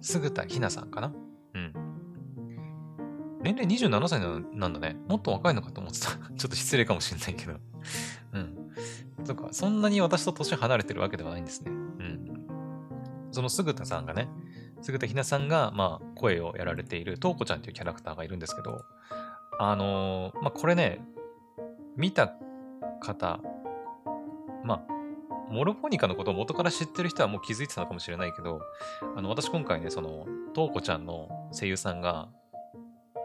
[0.00, 1.12] 菅田ひなさんかな？
[1.54, 1.72] うん。
[3.42, 4.20] 年齢27歳
[4.56, 4.96] なんだね。
[5.08, 6.10] もっと若いのかと思ってた。
[6.36, 7.54] ちょっと失礼かもしれないけど。
[8.32, 9.24] うん。
[9.24, 11.70] とか、そんなに私と年離れてるわけではないんですね。
[11.70, 12.46] うん。
[13.32, 14.28] その菅田さんがね、
[14.80, 18.84] 菅田ひなさんが、まあ、声をやられている、とうこちゃんというキャラクターがいるんですけど、
[19.58, 21.00] あのー、まあ、これね、
[21.96, 22.34] 見た
[23.00, 23.40] 方、
[24.64, 24.94] まあ、
[25.50, 28.60] モルフォニカのことを元から知ってる人はもう気づいてたのかもしれないけど、
[29.16, 32.28] あの、私今回ね、その、とうこちゃんの声優さんが、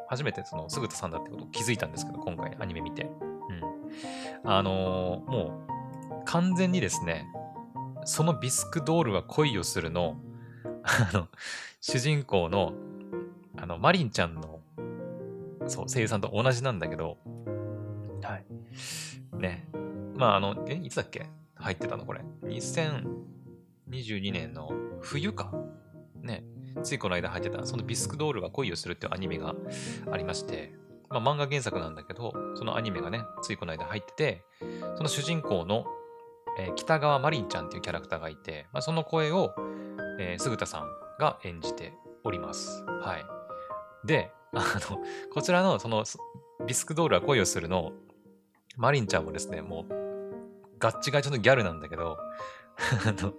[0.08, 3.04] 初めてその、すぐたさんだってことを気づいたんですけど、今回アニメ見て。
[3.04, 4.52] うん。
[4.52, 5.66] あのー、も
[6.22, 7.26] う、完全にですね、
[8.06, 10.18] そのビスクドールは恋をするの、
[10.84, 11.28] あの、
[11.82, 12.74] 主人公の、
[13.58, 14.60] あの、マリンちゃんの、
[15.68, 17.18] そう、声優さんと同じなんだけど、
[18.24, 19.38] はい。
[19.38, 19.68] ね。
[20.20, 21.30] まあ、あの、え、いつだっけ？
[21.56, 22.22] 入ってたのこれ。
[22.44, 25.54] 2022年の冬か？
[26.22, 26.44] ね。
[26.84, 29.56] ついこの間入ってた、そのビスクドールが恋をするっていうアニメが
[30.12, 30.74] ありまして、
[31.10, 34.44] まあ、漫画原作なんだけど、そのアニメがね、ついこの間入ってて、
[34.98, 35.86] その主人公の、
[36.60, 39.56] えー、北川マリンちゃんっていうキャラクターがいて、まあ、その声を、
[40.20, 41.94] えー、田さんが演じて
[42.26, 42.84] おります。
[42.84, 43.26] はい。
[44.06, 44.60] で、あ
[44.92, 45.00] の、
[45.34, 46.04] こちらのその
[46.68, 47.94] ビスクドールは恋をするの、
[48.78, 50.09] マリンちゃんもですね、もう、
[50.80, 52.18] ガッチガチのギャルなんだけど、
[53.06, 53.34] あの、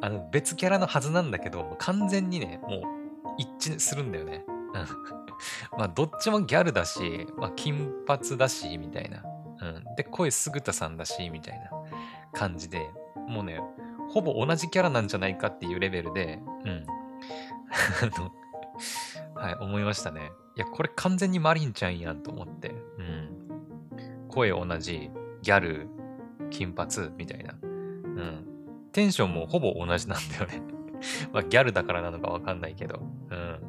[0.00, 2.82] あの別キャラのはずなんだけど、完全にね、もう
[3.38, 4.44] 一致するんだよね。
[5.76, 9.22] まあ、どっちもギャルだし、まあ、金髪だし、みたいな。
[9.60, 9.96] うん。
[9.96, 11.70] で、声すぐたさんだし、みたいな
[12.32, 12.90] 感じで、
[13.28, 13.60] もうね、
[14.10, 16.86] ほぼ同じキャラなんじゃないかっていうレベルで、うん。
[18.02, 18.32] あの、
[19.34, 20.32] はい、思いましたね。
[20.56, 22.74] いや、これ完全にマリンちゃんやんと思って。
[22.98, 24.28] うん。
[24.28, 25.10] 声同じ、
[25.42, 25.88] ギャル、
[26.50, 27.54] 金髪、みたいな。
[27.62, 28.44] うん。
[28.92, 30.62] テンションもほぼ同じなんだよね
[31.32, 33.00] まあ、ギャルだからなのかわかんないけど。
[33.30, 33.60] うん。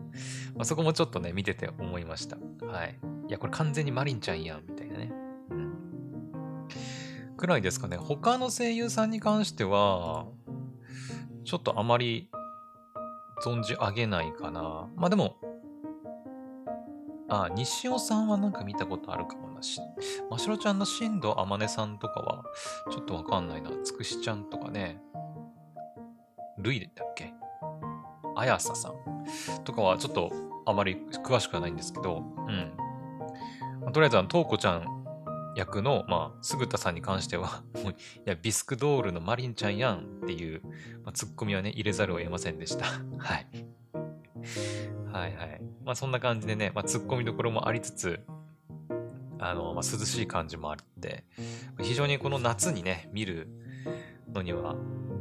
[0.55, 2.37] まあ、そこもちょっとね、見てて思いました。
[2.65, 2.99] はい。
[3.27, 5.11] いや、これ完全にマリンちゃんやん、みたいなね。
[5.51, 6.67] うん。
[7.37, 7.97] くらいですかね。
[7.97, 10.27] 他の声優さんに関しては、
[11.45, 12.29] ちょっとあまり
[13.43, 14.89] 存じ上げないかな。
[14.95, 15.37] まあでも、
[17.29, 19.79] あ、西尾さんはなんか見たことあるかもなし。
[20.29, 22.43] ましろちゃんの新藤あまねさんとかは、
[22.91, 23.71] ちょっとわかんないな。
[23.83, 25.01] つくしちゃんとかね。
[26.57, 27.33] ルイだっけ？
[28.35, 28.93] あやささん
[29.63, 30.31] とかはちょっと
[30.65, 32.73] あまり詳しくはないんですけど、うん。
[33.81, 34.99] まあ、とりあえず、あの、とうこちゃん
[35.55, 40.61] 役の、まあ、すぐたさんに関しては、 もう、いや、ビスクドールのマリンちゃんやんっていう、
[41.03, 42.85] まあ、ツッコミはね、入れざるを得ませんでした。
[43.17, 43.47] はい。
[45.11, 45.61] はいはい。
[45.83, 48.19] まあ、そんな感じでね、まあ、ツッコミどころもありつつ、
[49.39, 51.23] あの、まあ、涼しい感じもあって、
[51.81, 53.47] 非常にこの夏にね、見る
[54.33, 54.75] のには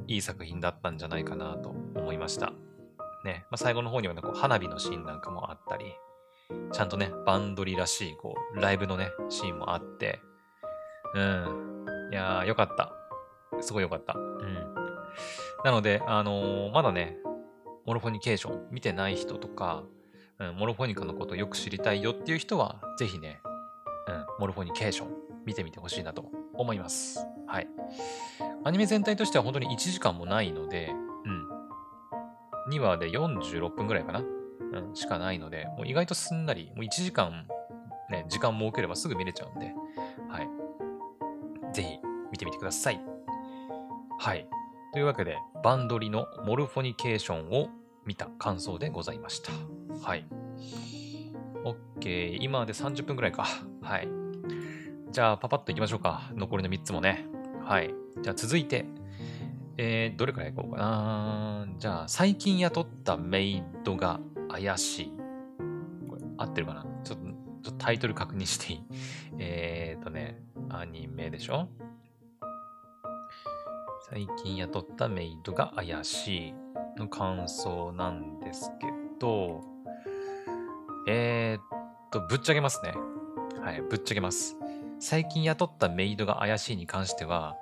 [0.06, 2.52] いい作品だったんじゃないかなと思いました。
[3.24, 5.84] ね、まあ、最後の方にはね、こう花火のシーンなんかもあったり、
[6.72, 10.20] ちゃんとね、バンドリらしい、こう、ライブのね、シーンもあって、
[11.14, 11.86] うん。
[12.12, 12.92] いやー、よかった。
[13.60, 14.14] すごいよかった。
[14.14, 14.74] うん。
[15.64, 17.18] なので、あのー、まだね、
[17.88, 19.82] モロフォニケーション見てない人とか、
[20.38, 23.40] うん、モロフォニカのことをよく知りたいよっていう人は、ぜひね、
[24.06, 25.08] うん、モロフォニケーション
[25.46, 27.26] 見てみてほしいなと思います。
[27.46, 27.66] はい。
[28.62, 30.92] アニメ全体としては本当に1時間もないので、
[31.24, 32.76] うん。
[32.76, 34.20] 2話で46分ぐらいかな。
[34.20, 34.22] う
[34.92, 37.46] ん、しかないので、もう意外とすんなり、もう1時間、
[38.10, 39.72] ね、時間設ければすぐ見れちゃうんで、
[40.28, 40.48] はい。
[41.72, 41.98] ぜひ
[42.30, 43.00] 見てみてください。
[44.18, 44.46] はい。
[44.92, 47.68] というわけで、バンドリのモルフォニケーションを
[48.06, 49.52] 見た感想でございました。
[50.02, 50.26] はい。
[52.00, 52.38] OK。
[52.40, 53.46] 今で30分ぐらいか。
[53.82, 54.08] はい。
[55.10, 56.30] じゃあ、パパッといきましょうか。
[56.34, 57.26] 残りの3つもね。
[57.64, 57.94] はい。
[58.22, 58.86] じゃあ続いて、
[59.76, 61.66] えー、どれからいこうかな。
[61.78, 65.12] じゃあ、最近雇ったメイドが怪しい。
[66.08, 66.86] これ、合ってるかな？
[67.04, 68.82] ちょっと、ちょっとタイトル確認していい？
[69.38, 71.68] えーとね、アニメでしょ？
[74.10, 76.54] 最近雇ったメイドが怪しい
[76.98, 78.86] の感想なんですけ
[79.20, 79.60] ど、
[81.06, 82.94] えー、っと、ぶっちゃけますね。
[83.60, 84.56] はい、ぶっちゃけます。
[84.98, 87.56] 最近雇ったメイドが怪しいに関しては、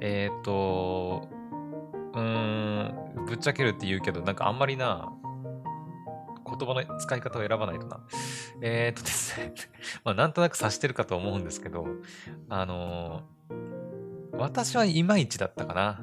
[0.00, 1.28] えっ、と、
[2.12, 5.12] うーん、ぶっちゃけるって言うけど、なんかあんまりな、
[6.44, 8.00] 言葉の使い方を選ばないとな。
[8.62, 9.54] えっ、とですね
[10.02, 11.86] まあなんとなく察してるかと思うんですけど、
[12.48, 13.22] あの、
[14.32, 16.00] 私はいまいちだったかな。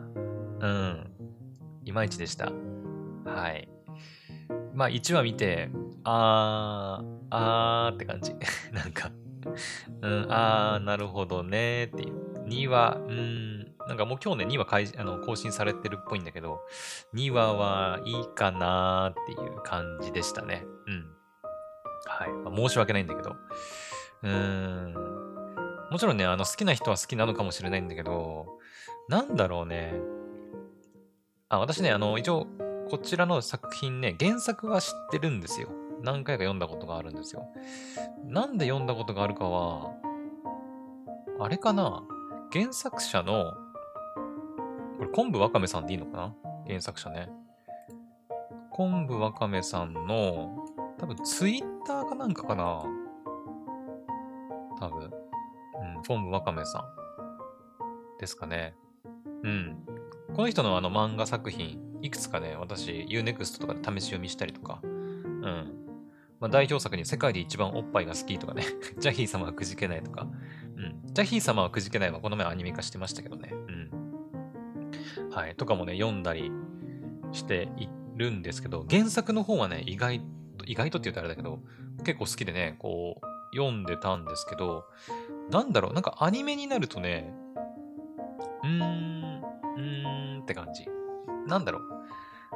[0.60, 1.12] うん。
[1.86, 2.52] いまいちでした。
[3.26, 3.68] はい。
[4.74, 5.70] まあ1話見て、
[6.04, 8.34] あー、あーって感じ。
[8.72, 9.12] なんか
[10.02, 12.20] うん、あー、なるほどねっていう。
[12.46, 16.62] 2は、うん、なんかもう今日ね、2話開あの更新されてるっぽいんだけど、
[17.16, 20.66] 2話はいいかなーっていう感じでしたね。
[20.88, 21.06] うん。
[22.06, 22.32] はい。
[22.44, 23.36] まあ、申し訳ないんだけど。
[24.24, 25.29] うーん。
[25.92, 28.60] もちろんね、あの好きな人は好きなのかもしれないんだけど、
[29.08, 29.94] なんだろうね。
[31.50, 32.48] あ、私ね、あの、一応、
[32.90, 35.70] こちらの作品ね、原作は知ってるんですよ。
[36.02, 37.48] 何回か読んだことがあるんですよ。
[38.24, 39.92] なんで読んだことがあるかは、
[41.40, 42.04] あれかな？
[42.52, 43.54] 原作者の、
[44.98, 46.36] これ、昆布わかめさんでいいのかな？
[46.68, 47.30] 原作者ね。
[48.70, 50.66] 昆布わかめさんの、
[51.00, 52.84] 多分ツイッターかなんかかな？
[54.80, 55.12] 多分。
[56.00, 58.20] うん、昆布わかめさん。
[58.20, 58.76] ですかね。
[59.44, 59.78] うん。
[60.36, 65.74] この人のあの漫画作品、いくつかね、私、Unext とかで試し読みしたりとか、うん。
[66.40, 68.64] まあ、代表作に世界で一番おっぱいが好きとかね、
[69.00, 70.28] ジャヒー様はくじけないとか、
[70.78, 71.14] うん。
[71.14, 73.52] ジャヒー様はくじけないはこの前アニメ化してましたけどね。
[73.52, 75.30] うん。
[75.32, 75.56] はい。
[75.56, 76.52] とかもね、読んだり
[77.32, 80.22] しているんですけど、原作の方はね、意外
[80.58, 81.60] と、意外とって言うとあれだけど、
[82.04, 84.86] 結構好きでね、こう、読んでたんですけど、
[85.52, 87.34] なんだろう、なんかアニメになるとね、
[88.64, 90.88] うーん、うーんって感じ。
[91.48, 92.00] なんだろう。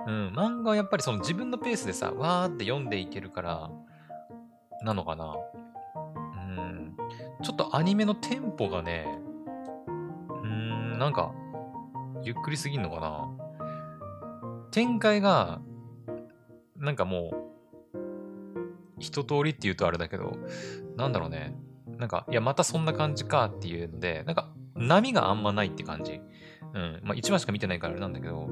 [0.06, 3.72] うん、漫画はやっぱりその自分のペースでさ、わーって読んでいけるから、
[4.84, 5.36] なのかな。
[5.96, 6.98] うん。
[7.42, 9.06] ちょっとアニメのテンポがね、
[9.88, 11.34] うーん、なんか、
[12.24, 13.28] ゆっくりすぎんのかな。
[14.72, 15.62] 展開が、
[16.78, 18.00] なんかもう、
[19.00, 20.38] 一通りって言うとあれだけど、
[20.98, 21.56] なんだろうね。
[22.04, 26.20] なんか、いや、またそんな感じかっていうので、なんか、波があんまないって感じ。
[26.74, 27.00] うん。
[27.02, 28.50] まあ、1話しか見てないからあれなんだけど、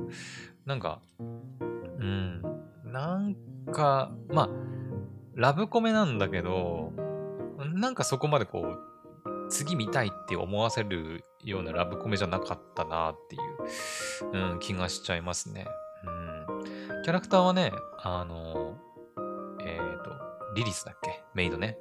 [0.65, 2.41] なんか、うん。
[2.85, 3.35] なん
[3.73, 4.49] か、まあ、
[5.35, 6.93] ラブコメなんだけど、
[7.73, 13.39] なんかそこまでこう、次見たいって思わせるようなラブコメじゃなかったなってい
[14.31, 15.67] う、うん、気がしちゃいますね。
[16.05, 16.09] う
[16.99, 17.03] ん。
[17.03, 18.77] キャラクターはね、あの、
[19.59, 20.11] えっ、ー、と、
[20.55, 21.21] リリスだっけ？
[21.33, 21.77] メイドね。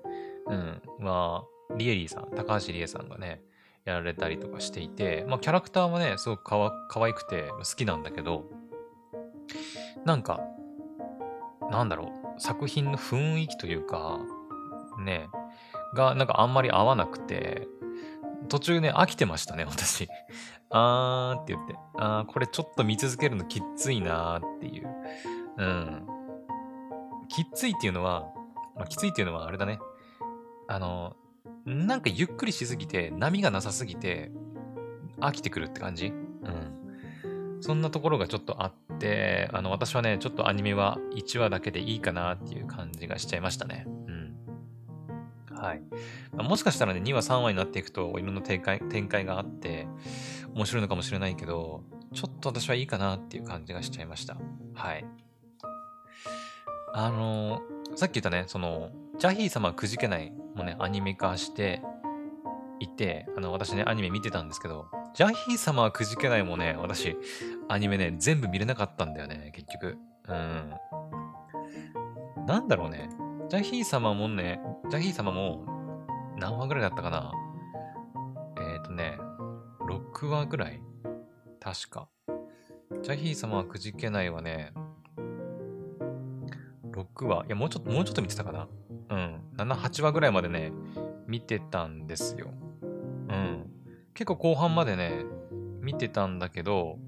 [0.49, 0.83] うん。
[0.99, 3.43] まあ、リエリーさん、高橋リエさんがね、
[3.85, 8.45] やられたりとかしていて、まあキャラクターはね、すごくかわ可愛くて好きなんだけど、
[10.05, 10.41] なんか、
[11.71, 14.19] なんだろう、作品の雰囲気というか、
[15.05, 15.29] ね、
[15.95, 17.69] がなんかあんまり合わなくて、
[18.49, 20.09] 途中ね、飽きてましたね、私。
[20.71, 24.89] あーって言って、あー、これちょっと見続けるのきついなーっていう。
[25.57, 26.07] うん。
[27.29, 28.33] きついっていうのは、
[28.77, 29.79] まあ、きついっていうのはあれだね。
[30.69, 31.17] あの、
[31.71, 34.31] なんかゆっくりしすぎて、波がなさすぎて、
[35.21, 36.07] 飽きてくるって感じ？
[36.07, 37.61] うん。
[37.61, 43.87] そんなところがちょっとあって、あの、私はね、ちょっとアニメは1話だけでいいかなっていう感じがしちゃいましたね。
[43.87, 44.37] うん。
[45.55, 45.83] はい。
[46.33, 49.87] まあ、もしかしたらね、2話3話になっていくと、いろんな展開展開があって、
[50.55, 54.39] 面白いのかもしれないけど、ちょっと私はいいかなっていう感じがしちゃいました。
[54.75, 55.05] はい。
[56.95, 57.61] あの、
[57.95, 61.83] さっき言ったね、その、ジャヒー様くじけないもね、アニメ化して
[62.79, 67.19] いて、あの、私ね、アニメ見てたんですけど、ジャヒー様はくじけないもね、私、
[67.69, 69.99] アニメね、全部見れなかったんだよね、結局。
[70.27, 70.75] うん。
[72.47, 73.11] なんだろうね。
[73.51, 75.67] ジャヒー様もね、ジャヒー様も
[76.39, 77.33] 何話ぐらいだったかな
[78.57, 79.19] えっ、ー、とね、
[79.87, 80.81] 6話ぐらい
[81.61, 82.09] 確か。
[83.03, 84.73] ジャヒー様はくじけないはね、
[86.93, 88.67] 6話、いや、もうちょっと、もうちょっと見てたかな、
[89.65, 90.73] 7、8話ぐらいまでね、
[91.27, 92.49] 見てたんですよ。
[92.83, 92.87] う
[93.33, 93.71] ん。
[94.15, 95.25] 結構後半までね、
[95.81, 96.99] 見てたんだけど、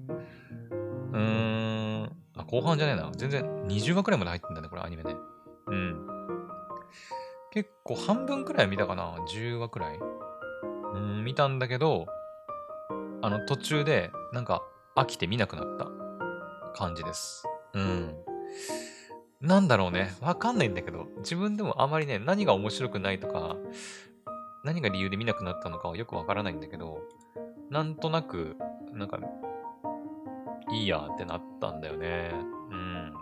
[1.11, 2.03] うーん、
[2.35, 3.11] あ、後半じゃねえな。
[3.15, 5.15] 全然20話くらいまで入ってんだね、これアニメね。
[5.67, 6.07] うん。
[7.51, 9.99] 結構半分くらい見たかな ?10 話くらい
[10.93, 12.07] うん、見たんだけど、
[13.21, 14.63] あの途中でなんか
[14.95, 15.87] 飽きて見なくなった
[16.75, 17.45] 感じです。
[17.73, 18.15] うん。
[19.43, 20.15] なんだろうね。
[20.21, 23.57] わかんないんだけど、自分でもあまりね、何が面白くないとか、
[24.63, 27.01] 何が理由で見なくなったのかはよくわからないんだけど、
[27.69, 28.55] なんとなく、
[28.93, 29.19] なんか、
[30.71, 32.31] いいやってなったんだよね。
[32.71, 33.13] うん。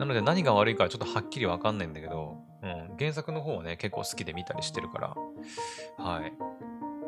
[0.00, 5.14] なので何が悪いかはちょっとはっきりわかんないんだけど、うん、原作の方はね、結構好きで見たりしてるから、
[6.04, 6.32] はい。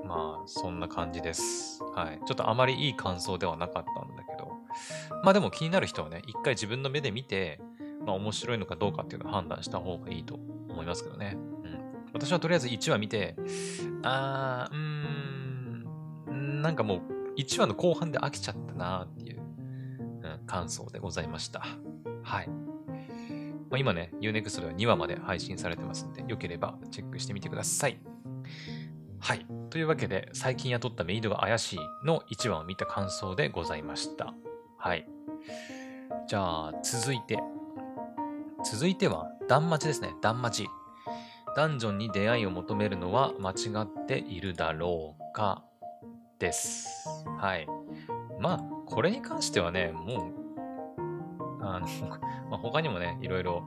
[0.07, 1.83] まあ、そんな感じです。
[1.97, 2.21] はい。
[2.25, 4.54] ちょっとあまりいい感想ではなかったんだけど、
[5.23, 7.61] まあでも気になる人はね、一回自分の目で見て、
[8.05, 10.35] まあ面白いのかどうかっていうのを判断した方がいいと
[10.69, 11.37] 思いますけどね。
[11.37, 11.79] うん。
[12.13, 13.37] 私はとりあえず1話見て、
[14.03, 14.75] あー、
[16.29, 17.01] うーん、なんかもう
[17.39, 21.65] 1話の後半で飽きちゃったなっていう、うん、感想でございました。
[22.23, 22.49] はい。
[23.71, 27.99] まあ、今ね、Unext では2話まで配信されてますんで、よければチェックしてみてください。
[29.19, 29.47] はい。
[29.71, 34.33] というわけで、最近雇ったメイドが怪しいの1話を見た感想でございました。
[34.85, 35.07] はい。
[36.29, 37.39] じゃあ、続いて。
[38.71, 40.15] 続いては、ダンマチですね。
[40.21, 40.69] ダンマチ。
[41.57, 43.55] ダンジョンに出会いを求めるのは間違
[43.85, 45.65] っているだろうか？
[46.39, 47.09] です。
[47.39, 47.67] はい。
[48.39, 51.87] まあ、これに関してはね、もう、あの、
[52.51, 53.63] まあ、他にもね、いろいろ、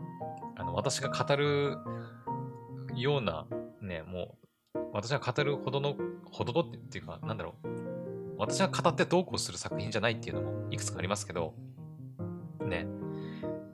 [0.56, 1.80] あの、私が語る
[2.94, 3.48] ような、
[3.82, 4.38] ね、も
[4.76, 5.96] う、私が語るほどの、
[6.32, 7.87] ほどのっていうか、なんだろう。
[8.38, 11.54] 私が語ってどうこうする作品じゃないっていうのもいくつかありますけど、
[12.62, 12.88] ね。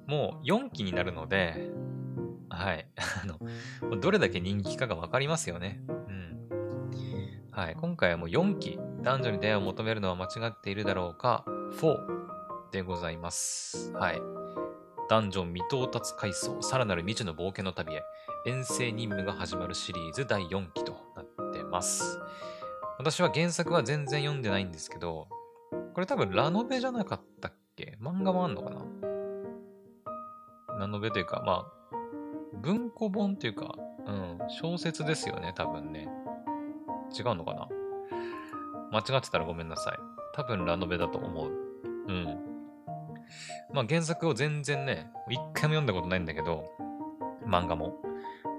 [0.08, 1.72] もう4期になるので、
[2.50, 2.88] はい。
[3.24, 5.82] あの、どれだけ人気かがわかりますよね。
[5.88, 7.50] うん。
[7.52, 7.76] はい。
[7.76, 11.44] 今回はもう4期、男女に出会いを求めるのは間違っているだろうか、
[11.80, 13.92] 4でございます。
[13.94, 14.22] はい。
[15.10, 18.04] ダンジョン未到達階層、さらなる未知の冒険の旅へ、
[18.46, 22.20] 遠征任務が始まるシリーズ第4期となってます。
[22.98, 25.28] 私は原作は全然読んでないんですけど、
[25.94, 27.98] これ多分ラノベじゃなかったっけ？
[28.02, 28.86] 漫画もあんのかな？
[30.80, 31.66] ラノベというか、まあ、
[32.62, 33.76] 文庫本というか、
[34.06, 36.08] うん、小説ですよね、多分ね。
[37.18, 37.68] 違うのかな？
[38.92, 39.98] 間違ってたらごめんなさい。
[40.36, 41.52] 多分ラノベだと思う。
[42.08, 42.26] うん。
[43.74, 46.66] まあ原作を全然ね、一回も読んだことないんだけど、
[47.46, 47.96] 漫画も。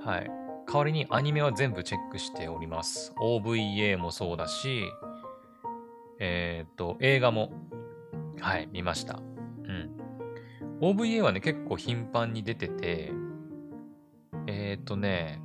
[0.05, 0.31] はい。
[0.67, 3.13] 代わりにアニメは全部チェックしております。
[3.19, 4.85] OVA もそうだし、
[6.19, 7.53] えっ、と、映画も、
[8.41, 9.21] はい、見ました。
[9.65, 9.91] うん。
[10.81, 13.13] OVA はね、結構頻繁に出てて、
[14.47, 15.41] えっ、とね、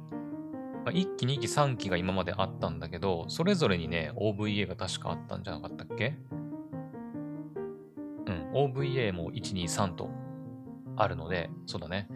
[0.86, 6.16] まあ1期、2期、3期が今まであったんだけど、それぞれにね、OVA が確かあったんじゃなかったっけ？
[8.26, 10.10] うん、OVA も1、2、3と
[10.96, 12.08] あるので、そうだね。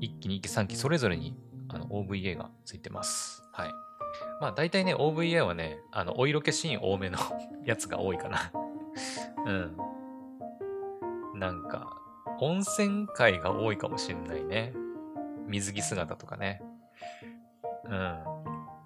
[0.00, 1.36] 1期、2期、3期、それぞれに
[1.74, 3.42] あの OVA がついてます。
[3.52, 3.70] はい。
[4.40, 7.18] まあ大体ね、OVA はね、あの、お色気シーン多めの
[7.64, 8.52] やつが多いかな。
[9.46, 11.38] うん。
[11.38, 11.96] なんか、
[12.40, 14.72] 温泉会が多いかもしんないね。
[15.46, 16.62] 水着姿とかね。
[17.84, 18.18] うん。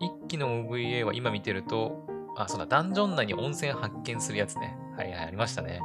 [0.00, 4.76] 一期の OVA は今見てると、あ、そうだ、ダンジョン内に温泉発見するやつね。
[4.96, 5.80] はいはい、ありましたね。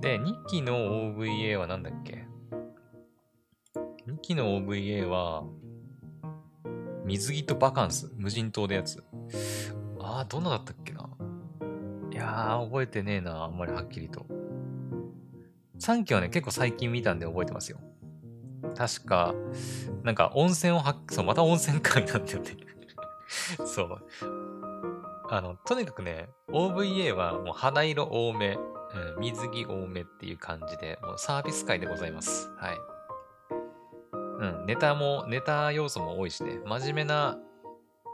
[0.00, 0.74] で、2期の
[1.16, 2.24] OVA はなんだっけ
[4.06, 5.44] ?2 期の OVA は、
[7.08, 9.02] 水着とバカンス、無人島でやつ。
[9.98, 11.08] ああ、どんなだったっけな
[12.12, 14.26] いやー、覚えてねえな、あんまりはっきりと。
[15.80, 17.78] 3期はね、結構最近見たんで覚えてますよ。
[18.76, 19.34] 確か、
[20.02, 22.56] なんか温泉を発、そう、また温泉会なんだよね。
[23.64, 24.04] そう。
[25.30, 28.58] あの、とにかくね、OVA はもう肌色多め、
[29.16, 32.50] うん、水着多めっていう感じで、もうサービス会でございます。
[32.58, 32.97] はい。
[34.38, 37.38] うん、ネタも、ネタ要素も多いしね、真面目な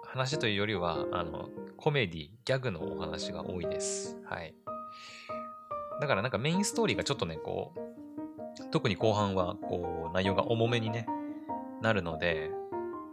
[0.07, 4.16] 話というよりは、あの、コメディ、ギャグのお話が多いです。
[4.25, 4.55] はい。
[6.01, 11.07] だからなんかメインストーリーがちょっとね、こう、特に後半は、こう、内容が重めにね、
[11.83, 12.51] なるので、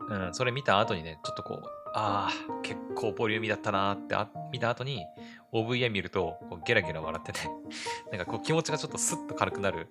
[0.10, 5.06] うん、それ見た後にね、ちょっとこう、ああ、結構ボリューミーだったなーってあ見た後に、
[5.52, 7.40] OVA 見ると、こうゲラゲラ笑ってね、
[8.12, 9.90] なんかこう気持ちがちょっとスッと軽くなる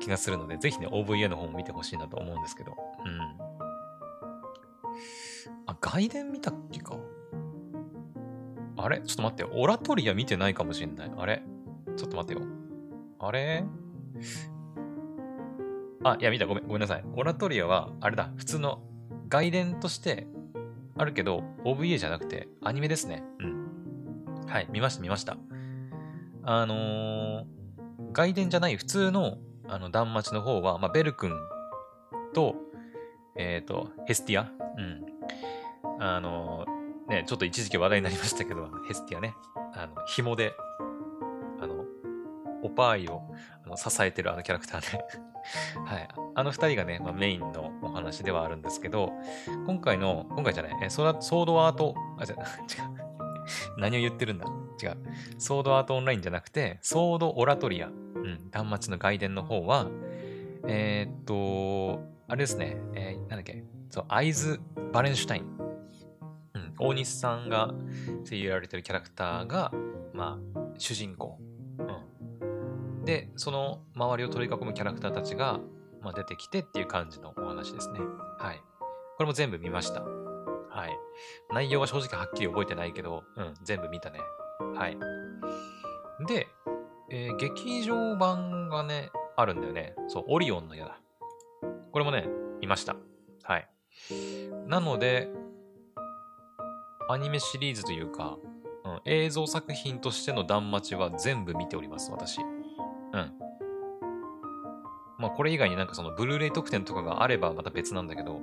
[0.00, 2.72] 気がするので、ぜひね、OVA の方も見てほしいなと思うんですけど。
[3.04, 3.20] うん。
[5.66, 6.96] あ、外伝見たっけか？
[8.76, 9.00] あれ？
[9.00, 9.44] ちょっと待って。
[9.44, 11.12] オラトリア見てないかもしんない。
[11.16, 11.42] あれ？
[11.96, 12.46] ちょっと待ってよ。
[13.18, 13.64] あれ？
[16.04, 16.46] あ、いや、見た。
[16.46, 17.04] ごめん、ごめんなさい。
[17.16, 18.30] オラトリアは、あれだ。
[18.36, 18.82] 普通の
[19.28, 20.26] 外伝として
[20.98, 23.22] あるけど、OVA じゃなくて、アニメですね。
[23.40, 24.44] うん。
[24.46, 25.38] はい、見ました、見ました。
[26.42, 27.44] あのー、
[28.12, 29.38] 外伝じゃない普通の、
[29.68, 31.32] あの、断末の方は、まあ、ベル君
[32.32, 32.56] と、
[33.36, 34.50] えっ、と、ヘスティア？
[34.76, 36.02] うん。
[36.02, 36.66] あの、
[37.08, 39.34] ね、ちょっと一時期話題になりましたけど、ヘスティアね。
[39.74, 40.54] あの、紐で、
[41.60, 41.84] あの、
[42.62, 43.22] オパーイを
[43.64, 45.04] あの支えてるあのキャラクターで
[45.84, 46.08] はい。
[46.34, 49.12] あの二人がね、まあ、メインのお話ではあるんですけど、
[49.66, 52.38] 今回の、今回じゃない、えソーダソードアート、あ、違う、違う。
[53.76, 54.46] 何を言ってるんだ？
[54.82, 54.96] 違う。
[55.38, 59.88] ソードアートオンラインじゃなくて、ソードオラトリア、うん、断末の外伝の方は、
[60.66, 64.60] えー、っと、あれですね、えー、なんだっけ、そう、アイズ・
[64.92, 65.44] バレンシュタイン。
[66.54, 67.74] うん、大西さんが
[68.28, 69.72] 声優やられてるキャラクターが、
[70.12, 71.38] まあ、主人公。
[71.78, 73.04] うん。
[73.04, 75.60] で、その周りを取り囲むキャラクターたちが、
[76.00, 78.00] まあ、出てきてっていう感じのお話ですね。
[78.38, 78.60] はい。
[79.16, 80.02] これも全部見ました。
[80.02, 80.98] はい。
[81.52, 84.18] 内容は正直はっきり覚えてないけど、うん、全部見たね。
[84.74, 84.98] はい。
[86.26, 86.48] で、
[87.10, 89.94] えー劇場版がね、あるんだよね。
[90.08, 90.98] そう、オリオンの矢だ。
[91.92, 92.26] これもね、
[92.60, 92.96] 見ました。
[93.42, 93.68] はい。
[94.66, 95.28] なので、
[97.08, 98.38] アニメシリーズというか、
[98.84, 102.40] うん、映像作品としての断末は全部見ております、私。
[102.40, 103.32] うん。
[105.18, 108.40] まあ、これ以外になんかそのブルーレイ特典とかがあればまた別なんだけど、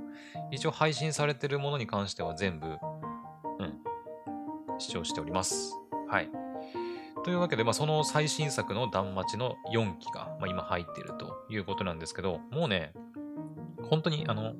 [0.51, 2.79] 一応配信されてるものに関しては全部、うん、
[4.79, 5.80] 視聴しております。
[6.11, 6.29] はい。
[7.23, 12.91] というわけで、まあ、その最新作の断末の4期が、まあ、今入っているということなんですけど、もうね、
[13.83, 14.53] 本当に、あの、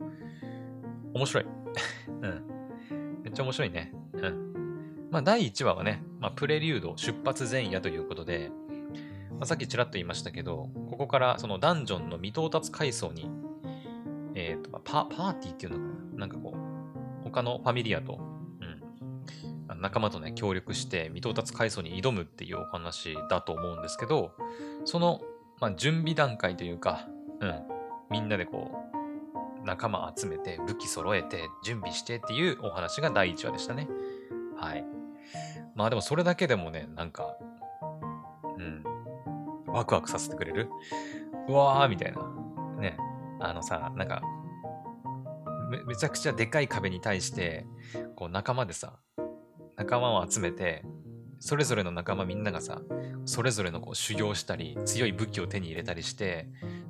[1.14, 1.46] 面白い。
[2.22, 3.22] うん。
[3.24, 3.94] めっちゃ面白いね。
[4.14, 5.08] うん。
[5.12, 8.50] まあ、第1話はね、まあ、プレリュード出発前夜ということで、
[9.32, 13.30] まあ、さっきちらっと言いましたけど、ここからそのダンジョンの未到達階層に、
[14.36, 15.84] えっ、ー、とパ、パーティーっていうのか
[16.14, 18.31] ななんかこう、他のファミリアと、
[19.82, 24.32] 仲間とね、協力して未到達階層に挑むっていうお話だと思うんですけど、
[24.86, 25.22] その、
[25.60, 27.08] まあ、準備段階というか、
[27.40, 27.64] うん、
[28.10, 28.72] みんなでこ
[29.64, 33.88] う、仲間集めて、武器揃えて、準備してっていうお話が第1話でしたね。
[34.58, 34.86] はい。
[35.76, 37.36] まあでもそれだけでもね、なんか、
[38.58, 38.84] うん
[39.68, 40.70] ワクワクさせてくれる？
[41.48, 42.22] うわーみたいな。
[42.80, 42.98] ね。
[43.40, 44.22] あのさ、なんか
[45.70, 47.66] め、めちゃくちゃでかい壁に対して、
[48.16, 49.00] こう仲間でさ、
[49.78, 50.84] 仲間を集めて、
[51.40, 52.82] それぞれの仲間みんながさ、
[53.26, 56.48] それぞれのこう修行したり、強い武器を手に入れたりして、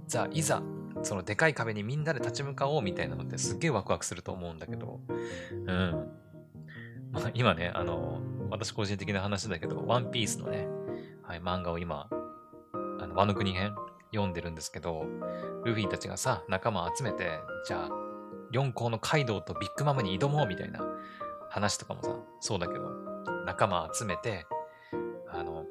[0.07, 0.61] じゃあいざ、
[1.03, 4.99] そのでかい壁にみんなで立ち向かおうみたいなのってすっげえワクワクすると思うんだけど、
[5.51, 6.11] うん。
[7.11, 10.67] まあ、今ね、あの、私個人的な話だけど、ワンピースのね、
[11.23, 12.09] はい、漫画を今、
[12.73, 13.73] あの、ワノ国編
[14.13, 15.05] 読んでるんですけど、
[15.63, 17.89] ルフィたちがさ、仲間を集めて、じゃあ、
[18.51, 20.81] 四皇のカイドウとビッグマムに挑もうみたいな
[21.51, 22.89] 話とかもさ、そうだけど、
[23.45, 24.45] 仲間集めて、
[25.29, 25.65] あの、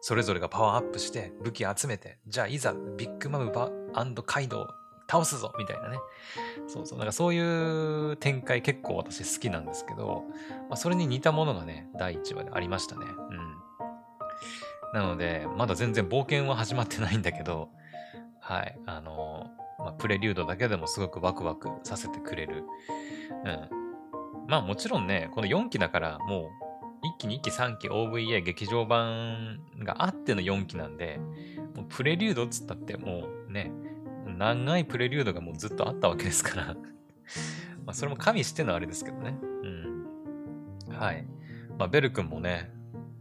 [0.00, 3.70] それぞれがパワーアップして武器集めて、じゃあいざビッグマムバ
[4.24, 4.68] カイドウ
[5.10, 5.98] 倒すぞみたいなね。
[6.66, 6.98] そうそう。
[6.98, 10.24] なんかそういう展開結構私好きなんですけど、
[10.68, 13.06] まあ、それに似たものがね、第1話でありましたね。
[13.06, 13.58] うん。
[14.92, 17.70] なので、まだ全然冒険は始まってないんだけど、
[18.40, 22.64] はい、あのー、まあ、プレリュードだけでもすごくワクワクさせてくれる。
[23.44, 23.77] うん。
[24.48, 26.50] まあもちろんね、この4期だからも
[27.02, 31.20] う、1期、2期、3期 OVA 劇場版があっての4期なんで、
[31.76, 33.70] もうプレリュードっつったってもうね、
[34.26, 36.64] 長いプレリュードがもうずっとあったわけですから
[37.84, 39.38] まあそれも加味してのあれですけどね。
[40.88, 40.96] うん。
[40.96, 41.26] はい。
[41.78, 42.70] まあベル君もね、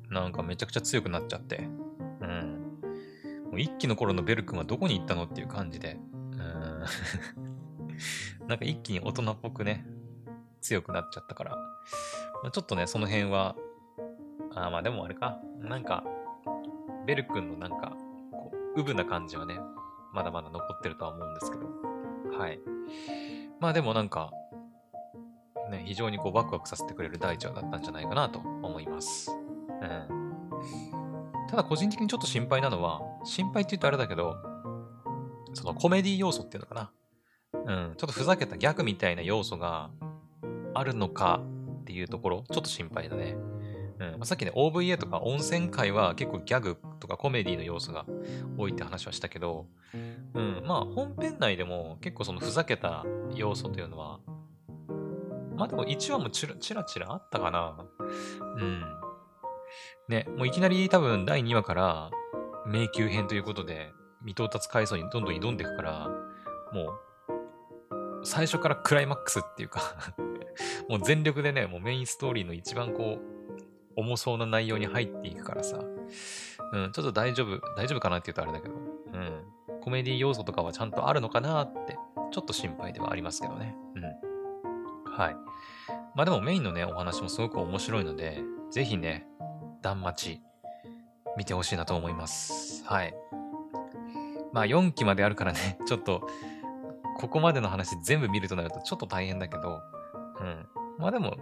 [0.10, 1.68] なんかめちゃくちゃ強くなっちゃって。
[2.22, 2.80] うん。
[3.52, 6.00] もう一期の頃のベル君はどこに行ったのっていう感じで。
[6.32, 6.38] うん。
[8.48, 9.86] なんか一気に大人っぽくね、
[10.62, 11.56] 強くなっちゃったから。
[12.44, 13.56] まあ、ちょっとね、その辺は、
[14.56, 15.40] あまあでもあれか。
[15.60, 16.04] なんか、
[17.06, 17.94] ベル君のなんか、
[18.32, 19.60] こう、うぶな感じはね、
[20.14, 22.38] まだまだ残ってるとは思うんですけど。
[22.38, 22.60] はい。
[23.60, 24.32] まあでもなんか、
[25.70, 29.32] ね、非常にこうワクワクさせてくれる第一話だったんじゃないかなと思います。
[29.32, 30.28] うん。
[31.50, 34.36] ただ個人的にちょっと心配なのは、心配って言うとあれだけど、
[35.54, 36.92] そのコメディ要素っていうのかな。
[37.66, 37.96] うん。
[37.98, 39.90] ちょっとふざけたギャグみたいな要素が
[40.78, 41.42] あるのか
[41.82, 43.36] っていうところ、ちょっと心配だね。
[44.00, 48.06] うんまあ、さっきね、OVA とか温泉会は結構ギャグとかコメディの要素が
[48.58, 49.66] 多いって話はしたけど、
[50.36, 54.20] うん、まあ本編内でも結構そのふざけた要素というのは、
[55.56, 57.86] まあでも1話もチラチラチラあったかな。
[58.58, 58.84] うん。
[60.10, 62.12] ね、もういきなり多分第2話から
[62.68, 66.10] 迷宮編ということで、未到達階層にどんどん挑んでいくから、
[66.72, 69.82] もう、最初からクライマックスっていうか
[70.90, 73.38] もう全力でね、もうメインストーリーの一番こう、
[73.96, 75.80] 重そうな内容に入っていくからさ、
[76.74, 81.98] うん、ちょっと大丈夫、大丈夫かなって言うとあれだけど、うん、コメディ要素とかはちゃんとあるのかなって、
[82.32, 83.76] ちょっと心配ではありますけどね。
[83.96, 84.04] うん。
[85.12, 85.36] はい。
[86.16, 89.26] まあでもメインのね、お話もすごく面白いので、ぜひね、
[89.82, 90.40] 断末、
[91.38, 92.84] 見てほしいなと思います。
[92.86, 93.16] はい。
[94.54, 96.28] まあ4期まであるからね、ちょっと、
[97.18, 99.82] ここまでの話全部見るとなるとちょっと大変だけど、
[100.40, 100.66] うん。
[100.98, 101.38] まあでも、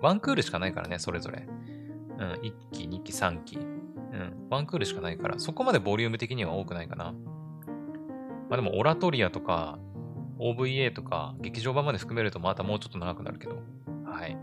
[0.00, 1.46] ワンクールしかないからね、それぞれ。
[2.18, 2.40] うん、1
[2.72, 3.56] 期、2期、3期。
[3.56, 7.12] うん、ワンクールしかないから、そこまでボリューム的には多くないかな。
[8.48, 9.78] まあでも、オラトリアとか、
[10.38, 13.58] OVA とか、劇場版まで含めるとまたもうちょっと長くなるけど、
[14.04, 14.36] はい。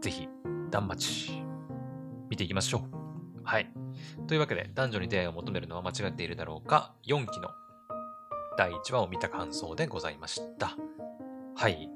[0.00, 0.28] ぜひ、
[0.70, 1.34] 断末、
[2.28, 3.40] 見ていきましょう。
[3.44, 3.70] はい。
[4.26, 7.50] というわけで、男女に出会いを求めるのは間違っているだろうか、4期の
[8.56, 10.76] 第1話を見た感想でございました。
[11.58, 11.88] はい。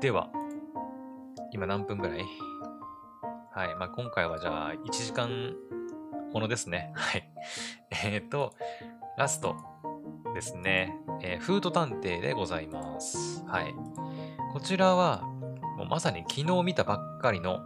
[0.00, 0.30] では、
[1.50, 2.20] 今何分ぐらい？
[3.52, 3.74] はい。
[3.74, 5.56] まあ、今回はじゃあ、1時間
[6.32, 6.92] ものですね。
[6.94, 7.28] はい。
[8.04, 8.54] えっ、ー、と、
[9.18, 9.56] ラスト
[10.34, 10.96] ですね。
[11.20, 13.44] えー、フード探偵でございます。
[13.44, 13.74] はい。
[14.52, 15.22] こちらは、
[15.76, 17.58] もうまさに昨日見たばっかりの、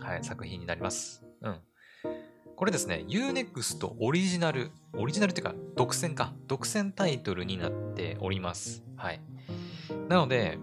[0.00, 1.26] はい、作品になります。
[1.42, 1.60] うん。
[2.56, 6.32] これですね、Unext オリジナル、オリジナルっていうか、独占か。
[6.46, 8.82] 独占タイトルになっております。
[8.96, 9.20] はい。
[10.08, 10.58] なので、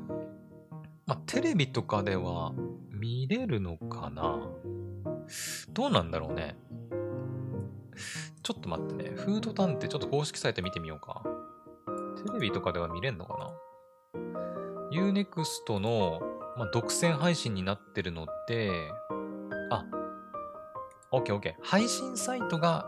[1.06, 2.54] まあ、テレビとかでは
[2.92, 4.40] 見れるのかな？
[5.70, 6.58] どうなんだろうね。
[8.44, 9.12] ちょっと待ってね。
[9.16, 11.24] フード探偵ちょっと公式サイト見てみようか。
[12.26, 14.20] テレビとかでは見れんのかな
[14.92, 16.22] ?Unext の、
[16.58, 18.92] まあ、独占配信になってるのって、
[19.72, 19.86] あ、
[21.12, 21.56] OK, OK.
[21.62, 22.86] 配信サイトが、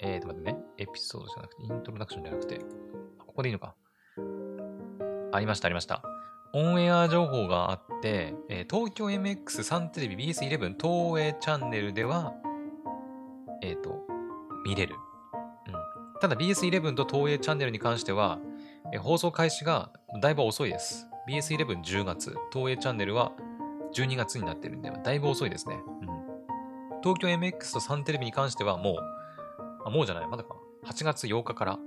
[0.00, 0.58] えーと待ってね。
[0.78, 2.60] エピソードじゃなくて、イントロダクションじゃなくて、
[3.18, 3.74] ここでいいのか。
[5.32, 6.02] ありました、ありました。
[6.52, 12.34] オンエア情報があって、えー、東京 MX3 テレビ BS11 東映チャンネルでは、
[13.62, 14.00] えっ、ー、と、
[14.64, 14.96] 見れる。
[15.66, 15.72] うん
[16.20, 18.38] ただ BS11 と東映チャンネルに関しては、
[18.92, 21.08] え放送開始がだいぶ遅いです。
[21.28, 23.32] BS1110 月、東映チャンネルは
[23.92, 25.80] 12月になってるんで、だいぶ遅いですね。
[26.02, 26.08] うん、
[27.02, 28.96] 東京 MX とサンテレビに関してはもう、
[29.84, 30.54] あ、もうじゃない、まだか。
[30.84, 31.78] 8月8日から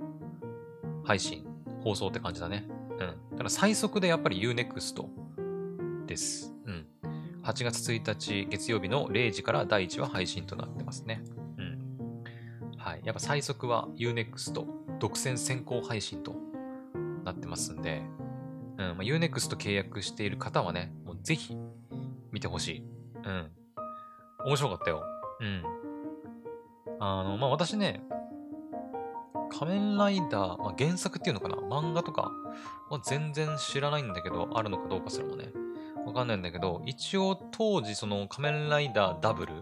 [1.04, 1.46] 配信、
[1.82, 2.68] 放送って感じだね。
[2.98, 3.38] うん。
[3.38, 5.04] だ最速でやっぱり UNEXT
[6.06, 6.54] です。
[6.64, 6.86] うん。
[7.42, 11.22] 8月1日月曜日の0時から第1話配信となってますね。
[11.58, 11.78] うん
[12.78, 13.00] はい。
[13.04, 14.52] やっぱ最速は Unext
[14.98, 16.34] 独占先行配信と
[17.24, 18.02] なってますんで、
[18.78, 21.56] うん、まあ、Unext 契約している方はね、もうぜひ
[22.30, 22.84] 見てほしい。
[23.24, 23.50] うん。
[24.46, 25.02] 面白かったよ。
[25.40, 25.62] うん。
[27.00, 28.02] あの、まあ、私ね、
[29.50, 31.56] 仮面ライダー、まあ、原作っていうのかな？
[31.56, 32.30] 漫画とか
[32.90, 35.52] は全然知らないんだけど、あるのかどうかすらもね、
[36.04, 39.58] わかんないんだけど、一応当時その仮面ライダーダブル、う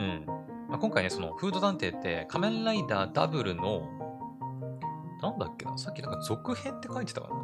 [0.00, 0.24] ん、
[0.68, 3.88] まあ、今回ね、そのフード探偵って仮面ライダーダブルの、
[5.20, 7.34] なんだっけな、さっきなんか続編って書いてたかな？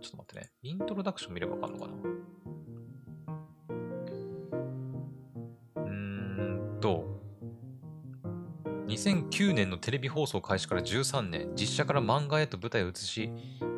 [0.00, 0.50] ちょっと待ってね。
[0.62, 1.92] イントロダクション見ればわかんのかな？
[5.76, 7.13] うーんと、
[8.94, 13.28] 2009年のテレビ放送開始から13年、実写から漫画へと舞台を移し、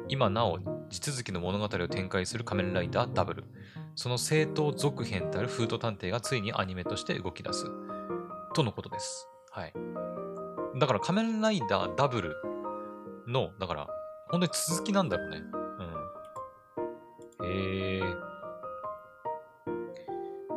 [0.08, 0.58] 今なお
[0.90, 3.44] 地続きの物語を展開する仮面ライダーダブル。
[3.94, 7.64] その正当続編であるフード探偵がついにアニメとして動き出す。
[8.54, 9.26] とのことです。
[9.50, 9.72] はい。
[10.78, 12.36] だから仮面ライダーダブル
[13.26, 13.86] の、だから、
[14.28, 15.42] 本当に続きなんだろうね。
[17.40, 17.46] うん。
[17.48, 18.16] へえー。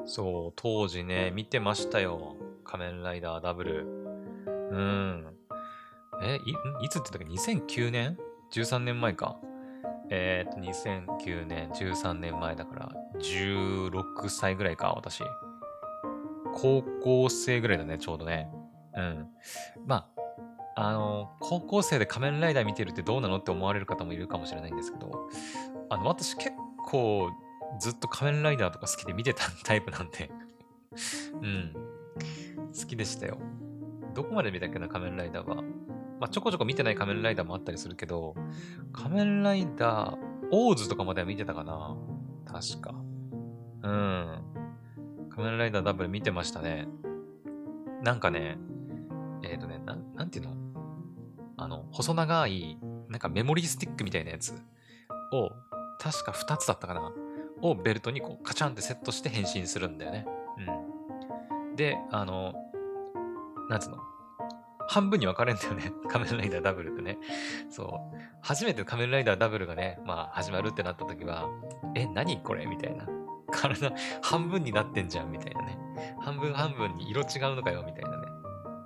[0.05, 2.35] そう、当時ね、見てましたよ。
[2.65, 3.98] 仮面ライダーダブル。
[4.71, 5.25] うん。
[6.21, 8.17] え、い、いつって言ったっけ ?2009 年
[8.51, 9.37] ?13 年前か。
[10.09, 15.23] えー、っと、2009年、13年前だから、16歳ぐらいか、私。
[16.53, 18.49] 高校生ぐらいだね、ちょうどね。
[18.95, 19.27] うん。
[19.85, 20.09] ま
[20.75, 25.29] あ、あの、高校生で仮面ライダー見てるってどうなのって思われる方もいるかもしれないんですけど、
[25.89, 26.51] あの、私結
[26.85, 27.29] 構
[27.79, 30.31] ずっと仮面ライダーとか好きで見てたタイプなんで
[31.41, 31.73] うん。
[32.77, 33.37] 好きでしたよ。
[34.13, 35.63] どこまで見たっけな、仮面ライダーは。
[36.19, 38.35] まあ、ちょこちょこ見てない仮面ライダーもあったりするけど、
[38.91, 40.17] 仮面ライダー、
[40.51, 41.95] オーズとかまでは見てたかな
[42.45, 42.93] 確か。
[43.83, 44.43] うん。
[45.29, 46.87] 仮面ライダーダブル見てましたね。
[48.03, 48.57] なんかね、
[49.43, 50.55] えっ、ー、とね、ななんていうの？
[51.57, 52.77] あの、細長い、
[53.09, 54.53] なんかメモリースティックみたいなやつ
[55.33, 55.49] を、
[55.99, 57.11] 確か2つだったかな
[57.61, 60.25] をベルトにこうカチャンってセットして変身するんだよね。
[61.69, 61.75] うん。
[61.75, 62.53] で、あの、
[63.69, 63.97] なんつうの？
[64.87, 65.91] 半分に分かれんだよね。
[66.09, 67.19] 仮面ライダーダブルってね。
[67.69, 68.17] そう。
[68.41, 71.47] 初めて仮面ライダーダブルがね、まあ始まるってなった時は、
[71.95, 72.65] え、何これ？
[72.65, 73.07] みたいな。
[73.51, 73.91] 体
[74.21, 75.77] 半分になってんじゃんみたいなね。
[76.19, 78.27] 半分半分に色違うのかよみたいなね。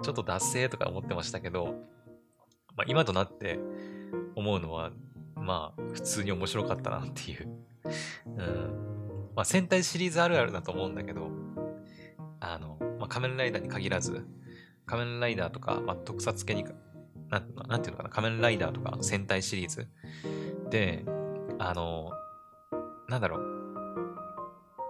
[0.01, 1.75] ちょっと脱製とか思ってましたけど、
[2.75, 3.59] まあ、今となって
[4.35, 4.91] 思うのは、
[5.35, 7.47] まあ普通に面白かったなっていう。
[8.25, 9.31] うん。
[9.35, 11.29] まあ戦隊シリーズあるあるだと思うんだけど、
[12.39, 14.25] あの、まあ、仮面ライダーに限らず、
[14.85, 16.65] 仮面ライダーとか、まあ、特撮系に
[17.29, 19.87] な、なんていうのかな、仮面ライダーとか戦隊シリーズ
[20.69, 21.05] で、
[21.59, 22.11] あの、
[23.07, 23.41] なんだろう、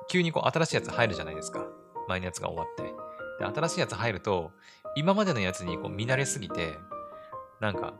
[0.09, 1.65] 急にこう新しいやつ入るじゃないですか。
[2.07, 2.83] 前のやつが終わって。
[3.39, 4.51] で、新しいやつ入ると、
[4.95, 6.73] 今までのやつにこう見慣れすぎて、
[7.59, 7.93] なんか、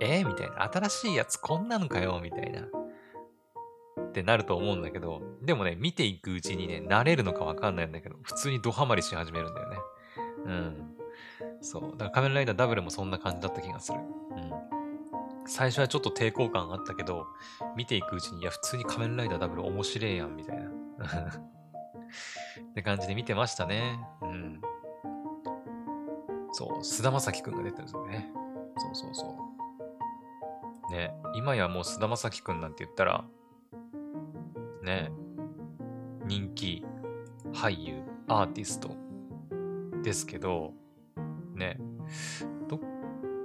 [0.00, 0.62] えー、みたいな。
[0.72, 2.20] 新しいやつこんなのかよ？
[2.22, 2.62] みたいな。
[2.62, 9.76] ってなると思うんだけど、でもね、見ていくうちにね、慣れるのかわかんないんだけど、普通にドハマりし始めるんだよね。
[10.46, 10.96] うん。
[11.60, 11.82] そう。
[11.92, 14.00] だから仮面ライダーダブルもそんな感じだった気がする。
[14.00, 14.50] うん。
[15.46, 17.26] 最初はちょっと抵抗感あったけど、
[17.76, 20.70] 見ていくうちに、いや、普通に仮面ライダーダブル面白いやん、みたいな。
[22.70, 24.00] って感じで見てましたね。
[24.22, 24.60] うん。
[26.52, 28.32] そう、菅田将暉くんが出てるんですよね。
[28.76, 29.38] そうそうそ
[30.88, 30.92] う。
[30.92, 33.24] ね、今やもう菅田将暉くんなんて言ったら、
[34.82, 35.12] ね、
[36.24, 36.84] 人気
[37.52, 38.96] 俳優、アーティスト
[40.02, 40.74] ですけど、
[41.60, 41.78] ね、
[42.68, 42.80] ど、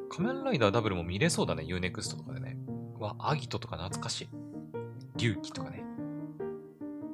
[0.09, 2.57] 仮面ライダーダブルも見れそうだね、UNEXT とかでね。
[2.99, 4.29] わ、アギトとか懐かしい。
[5.17, 5.83] 龍騎とかね。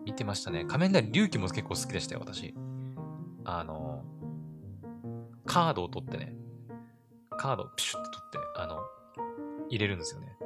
[0.05, 0.65] 見てましたね。
[0.65, 2.53] 仮面ライダー龍騎も結構好きでしたよ、私。
[3.43, 4.03] あの、
[5.45, 6.35] カードを取ってね、
[7.37, 8.79] カードをピシュッと取って、あの、
[9.69, 10.37] 入れるんですよね。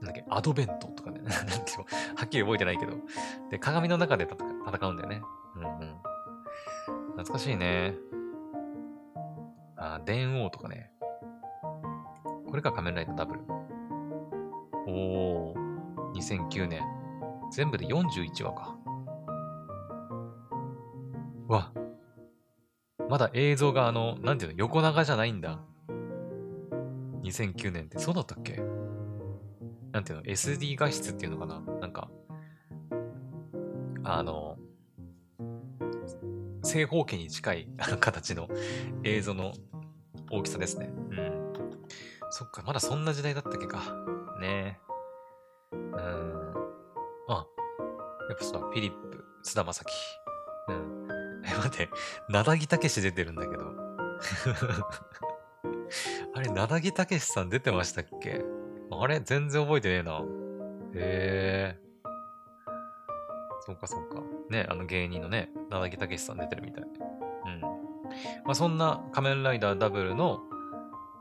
[0.00, 1.20] なんだっけ、アドベントとかね。
[1.24, 1.84] なんていうの、
[2.16, 2.92] はっきり覚えてないけど。
[3.50, 5.22] で、鏡の中で戦うんだよね。
[5.56, 5.96] うんうん。
[7.12, 7.94] 懐かしいね。
[9.84, 10.90] あ、電王とかね。
[12.48, 13.40] これが仮面ライダーダブル。
[14.86, 16.82] おー、2009年。
[17.52, 18.76] 全部で41話か。
[21.48, 21.72] わ。
[23.08, 25.60] まだ映像があの、なんていうの、横長じゃないんだ。
[27.22, 28.62] 2009年ってそうだったっけ？
[29.92, 31.60] なんていうの ?SD 画質っていうのかな？
[31.80, 32.10] なんか、
[34.04, 34.56] あの、
[36.62, 37.68] 正方形に近い
[38.00, 38.48] 形の
[39.04, 39.52] 映像の
[40.34, 40.90] 大きさですね。
[40.92, 41.52] うん。
[42.30, 43.78] そっか、まだそんな時代だったっけか。
[44.40, 44.80] ね
[45.72, 45.76] え。
[45.76, 45.90] うん。
[47.28, 47.46] あ、
[48.28, 49.92] やっぱそうだ、フィリップ、菅田将暉。
[50.68, 51.08] うん。
[51.44, 51.88] え、待って、
[52.28, 53.64] なだぎたけし出てるんだけど。
[56.34, 58.44] あれ、なだぎたけしさん出てましたっけ？
[58.90, 60.20] あれ全然覚えてねえな。
[60.94, 61.78] へえ。
[63.60, 64.22] そうかそうか。
[64.50, 66.83] ね、あの芸人のね、なだぎたけしさん出てるみたい。
[68.44, 70.40] まあ、そんな仮面ライダーダブルの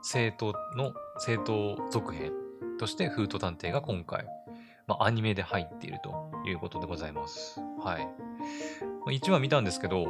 [0.02, 2.32] 正当の、正当続編
[2.80, 4.26] としてフート探偵が今回、
[4.88, 7.60] まあ、アニメで入っているということでございます。
[7.80, 8.06] はい。
[8.06, 8.12] ま
[9.08, 10.08] あ、1話見たんですけど、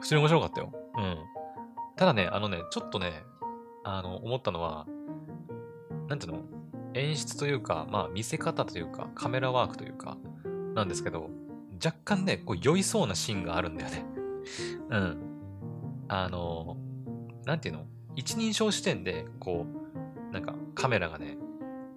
[0.00, 0.72] 普通に面白かったよ。
[0.96, 1.16] うん。
[1.96, 3.24] ただね、あのね、ちょっとね、
[3.84, 4.86] あの、思ったのは、
[6.08, 6.38] なんていうの？
[6.94, 10.16] 演出というか、まあ見せ方というか、カメラワークというか、
[10.74, 11.30] なんですけど、
[11.84, 14.04] 若干ね、こう酔いそうなシーンがあるんだよね。
[14.90, 15.33] うん。
[16.08, 16.76] あの、
[17.44, 17.86] なんていうの？
[18.16, 19.66] 一人称視点で、こ
[20.30, 21.36] う、なんかカメラがね、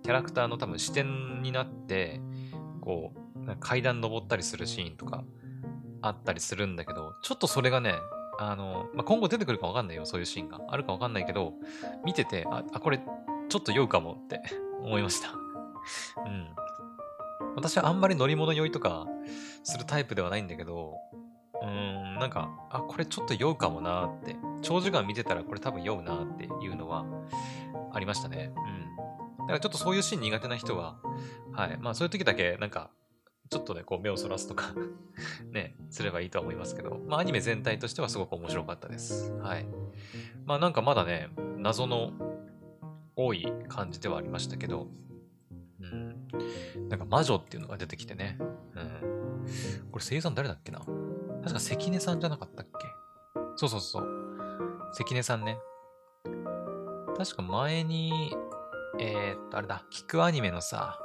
[0.03, 2.21] キャラクターの多分視点になって、
[2.81, 5.23] こう、階段登ったりするシーンとか
[6.01, 7.95] あったりするんだけど、ちょっとそれがね、
[8.39, 10.61] あの、まあ、今後出てくるかわかんないよ、そういうシーンが。
[10.67, 11.53] あるかわかんないけど、
[12.05, 12.99] 見てて、あ、あこれ、
[13.49, 14.41] ちょっと酔うかもって
[14.83, 15.29] 思いました。
[16.25, 16.47] うん。
[17.55, 19.07] 私はあんまり乗り物酔いとか
[19.63, 20.95] するタイプではないんだけど、
[21.61, 27.05] うん、なんか、あ、これちょっと酔うかもなって、長時間見てたらこれ多分酔うなっていうのは
[27.93, 28.53] ありましたね。
[28.55, 28.95] うん。
[29.39, 30.97] だからちょっとそういうシーン苦手な人は、
[31.53, 31.77] はい。
[31.79, 32.89] まあそういう時だけ、なんか、
[33.49, 34.73] ちょっとね、こう目をそらすとか
[35.51, 39.31] ね、すればいいとは思いますけど、まあアニメ全体としてはすごく面白かったです。
[39.33, 39.65] はい。
[40.45, 42.11] まあなんかまだね、謎の
[43.15, 44.87] 多い感じではありましたけど、
[45.79, 46.27] うん。
[46.89, 48.37] なんか魔女っていうのが出てきてね。
[48.39, 49.45] うん。
[49.91, 50.81] これ声優さん誰だっけな？
[51.47, 52.87] 確か関根さんじゃなかったっけ？
[53.55, 54.05] そうそうそう。
[54.91, 55.57] 関根さんね。
[57.17, 58.35] 確か前に、
[58.99, 60.99] えー、っと、あれだ、聞くアニメのさ、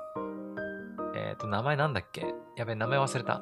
[1.14, 2.34] えっ、と、名前なんだっけ？
[2.56, 3.40] やべ、名前忘れた。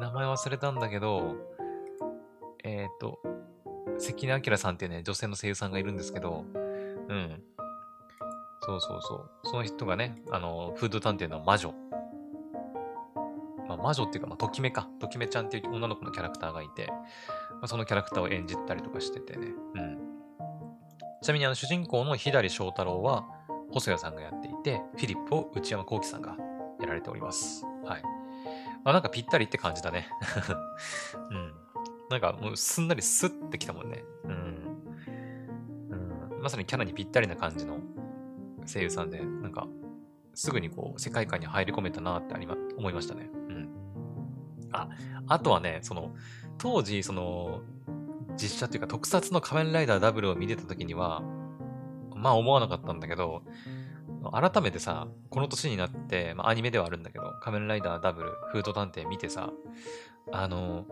[0.00, 1.36] 名前忘れたんだけど、
[2.64, 3.18] えっ、と、
[3.98, 7.42] 関根明さんっていうね、女性の声優さんがいるんですけど、うん。
[8.62, 9.30] そうそうそう。
[9.44, 11.74] その人がね、あの、フード探偵の魔女。
[13.68, 14.88] まあ、魔女っていうか、まあ、ときめか。
[14.98, 16.96] ときめちゃんっていう女の子のキャラクターがいて、ま
[17.62, 19.48] あ、そのキャラクターを演じたりとかしててね。
[19.74, 19.98] うん。
[21.22, 23.28] ちなみにあの主人公の左翔太郎は
[23.72, 26.36] 細谷さんがやっていて、フィリップを内山幸輝さんが
[26.80, 27.64] やられております。
[27.84, 28.02] はい。
[28.84, 30.08] まあなんかぴったりって感じだね。
[31.30, 31.52] うん。
[32.10, 34.04] なんかもうすんなりスッてきたもんね。
[34.24, 34.32] うん。
[36.32, 36.42] うん。
[36.42, 37.80] まさにキャラにぴったりな感じの
[38.66, 39.66] 声優さんで、なんか
[40.34, 43.28] すぐにこう世界観に入り込めたなってありま、思いましたね。
[44.84, 45.16] うん。
[45.30, 46.14] あ、あとはね、その、
[46.58, 47.60] 当時、その、
[48.36, 51.22] 実写っていうか特撮の仮面ライダーダブルを見てた時には、
[52.14, 53.42] まあ思わなかったんだけど、
[54.32, 59.50] 改めてさ、この年になって、まあ、アニメではあるんだけど、仮面ライダーダブル、フード探偵見てさ、
[60.32, 60.86] あの、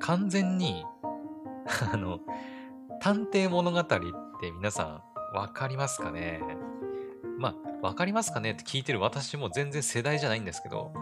[0.00, 0.84] 完全に
[1.92, 2.20] あの、
[3.00, 4.00] 探偵物語って
[4.52, 4.84] 皆さ
[5.34, 6.40] ん、わかりますかね？
[7.38, 10.92] まあ、わかりますかねって聞いてる私も全然世代じゃないんですけど、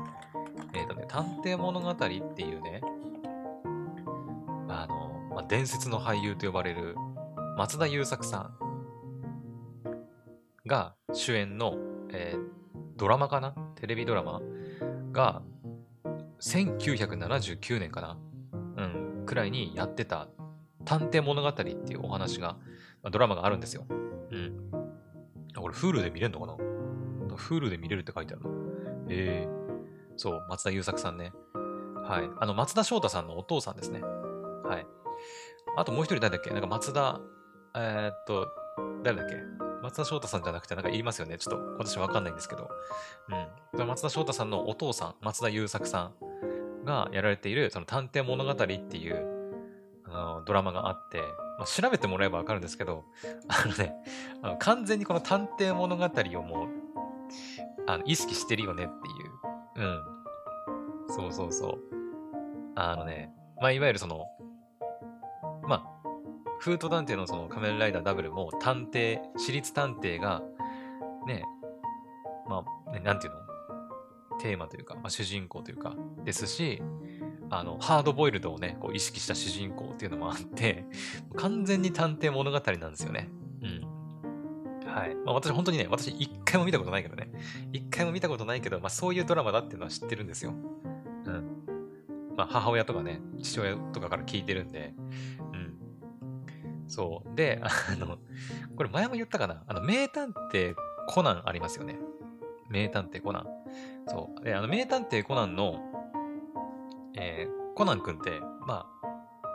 [0.75, 2.81] えっ、ー、とね、探偵物語っていうね、
[4.69, 6.97] あの、まあ、伝説の俳優と呼ばれる
[7.57, 8.55] 松田優作さん
[10.67, 11.77] が主演の、
[12.11, 12.39] えー、
[12.97, 13.55] ドラマかな？
[13.77, 14.41] テレビドラマ
[15.13, 15.43] が
[16.41, 18.19] 1979年かな？
[18.53, 18.83] う
[19.23, 20.29] ん、くらいにやってた
[20.85, 22.57] 探偵物語っていうお話が
[23.05, 23.85] ま、ドラマがあるんですよ。
[23.89, 23.93] う
[24.37, 24.71] ん。
[25.55, 26.57] これ、フールで見れんのかな？
[26.57, 28.51] の、Hulu で見れるって書いてあるの。
[29.11, 29.64] ええ
[30.17, 31.33] そう、松田優作さんね。
[32.03, 32.31] はい。
[32.39, 34.01] あの、松田翔太さんのお父さんですね。
[34.03, 34.87] はい。
[35.77, 36.51] あともう一人誰だっけ？
[36.51, 37.21] なんか松田、
[37.75, 38.49] えー、っと、
[39.03, 39.37] 誰だっけ？
[39.83, 41.37] 松田翔太さんじゃなくて、なんか言いますよね。
[41.39, 42.71] ちょっと私わかんないんですけど。
[43.75, 43.87] うん。
[43.87, 46.13] 松田翔太さんのお父さん、松田優作さ
[46.83, 48.65] んがやられている、その探偵物語って
[48.97, 49.27] いう、
[50.07, 51.21] あのドラマがあって、
[51.59, 53.05] まあ、調べてもらえばわかるんですけど、
[53.49, 53.95] あのね、
[54.43, 56.69] あの完全にこの探偵物語をもう、
[57.87, 59.34] あの意識してるよねっていう。
[59.77, 60.03] うん。
[61.09, 61.79] そうそうそう。
[62.77, 64.27] あのね、まあ、いわゆるその、
[65.69, 66.09] まあ、
[66.61, 70.43] フート探偵のその仮面ライダーダブルも探偵、私立探偵が、
[71.27, 71.45] ね、
[72.49, 73.39] まあ、ね、なんていうの？
[74.41, 75.95] テーマというか、まあ、主人公というか、
[76.25, 76.83] ですし、
[77.51, 80.85] あの、ハードボイルドをね、こう意識した主人公っていうのもあって、
[81.37, 83.31] 完全に探偵物語なんですよね。
[83.63, 83.94] うん。
[84.95, 85.15] はい。
[85.17, 87.29] まあ私本当にね、私一回も見たことないけどね。
[87.73, 90.53] 一回も見たことないけど、まあそういうドラマだっていうのは知ってるんですよ。
[90.53, 91.65] うん。
[92.37, 94.95] まあ母親とかね、父親とかから聞いてるんで、
[95.53, 95.75] うん。
[96.87, 97.35] そう。
[97.35, 98.19] で、あの、
[98.77, 100.75] これ前も言ったかなあの、名探偵
[101.09, 101.99] コナンありますよね。
[102.71, 103.47] 名探偵コナン。
[104.07, 104.45] そう。
[104.45, 105.81] で、あの、名探偵コナンの、
[107.17, 109.09] えー、コナン君って、まあ、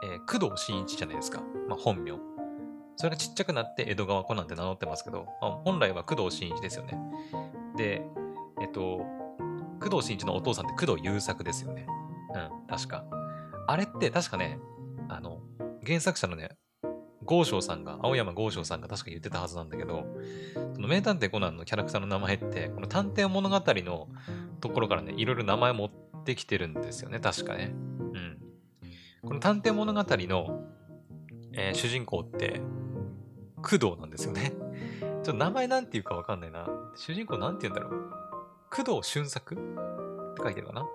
[0.04, 1.42] えー、工藤新一じゃないですか。
[1.70, 2.12] まあ、本名。
[3.00, 7.00] それがちっちゃくなって江戸川コナンって名乗ってますけど、まあ、本来は工藤新一ですよね。
[7.78, 8.02] で、
[8.62, 9.06] えっと、
[9.82, 11.88] 工藤新一のお父さんって工藤優作ですよね。
[12.36, 13.06] うん、確か。
[13.68, 14.60] あれって確かね、
[15.08, 15.39] あの、
[15.86, 16.50] 原作者のね、
[17.24, 20.06] 豪昌さんが、青山豪昌さんが確か言ってたはずなんだけど、
[20.74, 24.10] その名探偵コナンのキャラクターの名前って、この探偵物語の
[24.60, 25.89] ところからね、いろいろ名前持っ
[26.26, 27.72] てきてるんですよね、確かね。
[27.72, 28.38] うん。
[29.22, 30.66] この探偵物語の、
[31.54, 32.60] えー、主人公って、
[33.62, 34.53] 工藤なんですよね。
[35.01, 36.68] ちょっと名前なんていうかわかんないな。
[36.95, 38.10] 主人公なんて言うんだろう。
[38.72, 40.86] 工藤俊作って書いてるかな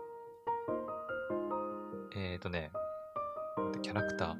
[2.16, 2.70] えっ、ー、とね、
[3.82, 4.36] キャラクター。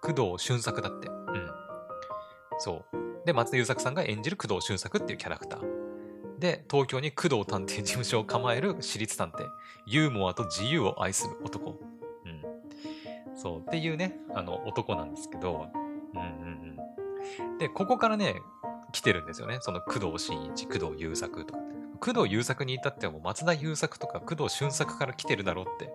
[0.00, 1.08] 工藤俊作だって。
[1.08, 1.50] うん。
[2.58, 3.26] そう。
[3.26, 6.38] で、松田優作さんが演じる工藤俊作っていうキャラクター。
[6.38, 9.46] で、東京に工藤探偵事務所を構える私立探偵。
[9.86, 11.80] ユーモアと自由を愛する男。
[12.24, 12.42] うん。
[13.36, 13.60] そう。
[13.60, 15.68] っていうね、あの、男なんですけど。
[16.14, 16.43] うん。
[17.58, 18.42] で、ここからね、
[18.92, 19.58] 来てるんですよね。
[19.60, 21.60] その工藤新一、工藤優作とか。
[22.00, 25.92] 工藤優作に至ってはもう松田優作とか工藤俊作から来てるだろうって、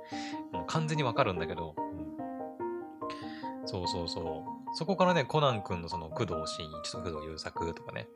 [0.52, 4.76] もう完全にわかるんだけど、うん、そうそうそう。
[4.76, 8.08] そこからね、コナン君のその工藤新一と工藤優作とかね、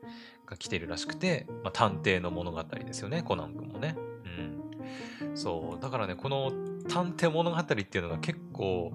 [0.46, 3.96] が来てるらしくて、まあ、探偵の物語ですよね、コナン君もね。
[5.20, 5.36] うん。
[5.36, 5.82] そう。
[5.82, 6.52] だからね、この
[6.88, 8.92] 探偵物語っていうのが結構、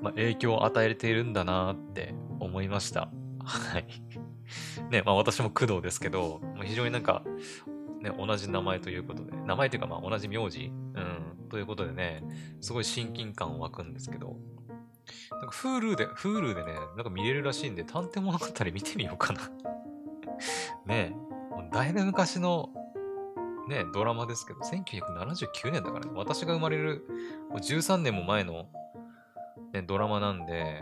[0.00, 3.10] まあ、影響を与えているんだなって思いました。
[3.44, 3.86] はい。
[4.90, 7.22] ね、まあ私も工藤ですけど、非常になんか、
[8.00, 12.22] ね、同じ名前ということで、名前というかまあ同じ名字、うん、ということでね、
[12.60, 14.36] すごい親近感湧くんですけど、
[15.30, 19.40] なんか Hulu で、Hulu でね、なんか見れるらしいんで、探偵物語見てみようかな。
[20.86, 21.14] ねえ、
[21.72, 22.70] だいぶ昔の、
[23.68, 27.06] ね、ドラマですけど、1979年だからね、私が生まれる
[27.52, 28.68] 13年も前の、
[29.72, 30.80] ね、ドラマなんで、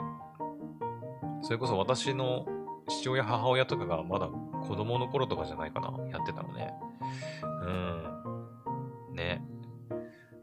[1.43, 2.47] それこそ私の
[2.89, 6.73] 父親、母親とかがまだ子供の頃とかじゃないかな、やってたのね。
[7.63, 9.15] うん。
[9.15, 9.43] ね。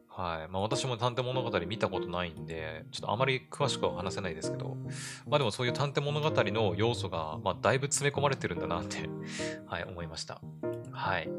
[0.08, 0.52] はい。
[0.52, 4.76] まあ私も探偵物語見たことないんで、ちょっとあまり詳しくは話せないですけど、
[5.28, 9.08] まあでもそういう探偵物語の要素が、まあだいぶ詰め込まれてるんだなって
[9.68, 10.42] はい、思いました。
[10.92, 11.30] はい。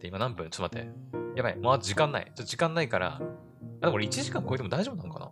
[0.00, 0.50] で、今何分？
[0.50, 1.36] ちょっと待って。
[1.36, 1.56] やばい。
[1.56, 2.24] まあ時間ない。
[2.24, 5.30] ちょっと時間ないから、あ、でもこれ1時間超えても大丈夫なのかな？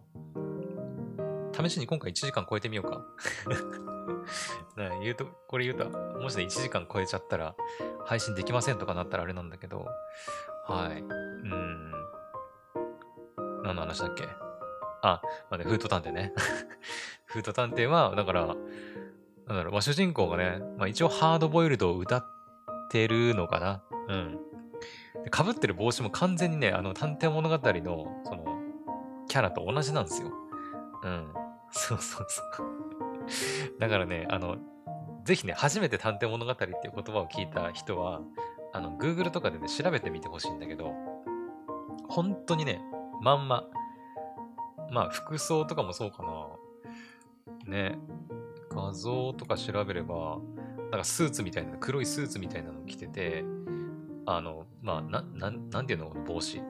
[1.57, 3.03] 試しに今回1時間超えてみようか。
[4.77, 5.89] ね、言うと、これ言うと、
[6.21, 7.55] もしね、1時間超えちゃったら、
[8.05, 9.87] 配信できませんとかなったらあれなんだけど、
[10.67, 11.01] はい。
[11.01, 11.93] うん。
[13.63, 14.25] 何の話だっけ？
[15.03, 16.33] あ、まあね、フード探偵ね。
[17.27, 18.57] フード探偵は、だから、なん
[19.57, 22.25] だろう、まあ、主人公がね、まあ一応ハードボイルドを歌っ
[22.91, 23.83] てるのかな。
[24.09, 24.41] うん。
[25.31, 28.45] かぶってる帽子も完全にね、あの、探偵物語の、その、
[29.29, 30.31] キャラと同じなんですよ。
[31.03, 31.33] うん。
[31.77, 33.79] そうそうそう。
[33.79, 34.57] だからね、あの、
[35.25, 38.21] ぜひね、初めて探偵物語っていう言葉を聞いた人は、
[38.73, 40.93] あの、Google とかでね、調べてみてほしいんだけど、
[42.09, 42.81] 本当にね、
[43.23, 43.65] まんま。
[44.91, 46.23] まあ、服装とかもそうか
[47.67, 47.71] な。
[47.71, 47.99] ね。
[48.71, 50.39] 画像とか調べれば、
[50.91, 53.45] なんかスーツみたいな、黒いスーツみたいなの着てて、
[54.27, 56.11] あの、まあ、な、ななんていうの？
[56.11, 56.61] 帽子。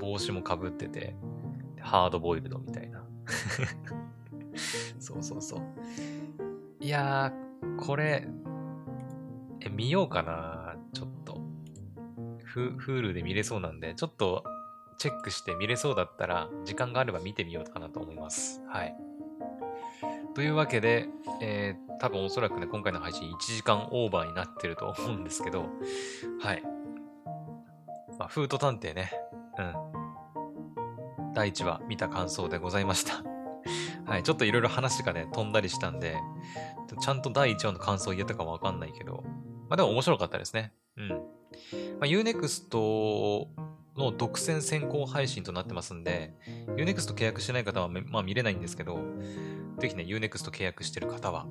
[0.00, 1.16] 帽子もかぶってて、
[1.80, 3.04] ハードボイルドみたいな。
[4.98, 5.60] そうそうそう。
[6.80, 8.28] いやー、これ、
[9.60, 11.40] え、見ようかな、ちょっと。
[12.44, 14.44] フ Hulu で見れそうなんで、ちょっと
[14.98, 18.62] チェックして見れそうだったら、時間があれば見てみようかなと思います。
[18.68, 18.96] はい。
[20.34, 21.08] というわけで、
[21.40, 25.66] えー、多分おそらくね、今回の配信1時間オーバーになってると思うんですけど、
[26.40, 26.62] はい。
[28.18, 29.10] まあ、フード探偵ね、
[29.58, 31.32] うん。
[31.34, 33.35] 第1話見た感想でございました。
[34.04, 36.16] はい、ちょっといろいろ話がね、飛んだりしたんで、
[37.00, 39.24] ちゃんと第1話の感想を言えたかもわかんないけど、
[39.68, 40.72] まあでも面白かったですね。
[40.96, 41.08] うん。
[41.08, 41.16] ま
[42.02, 42.68] あ、Unext
[43.96, 46.34] の独占先行配信となってますんで、
[46.76, 48.98] Unext 契約してない方は、まあ、見れないんですけど、
[49.78, 51.46] ぜひね、Unext 契約してる方は、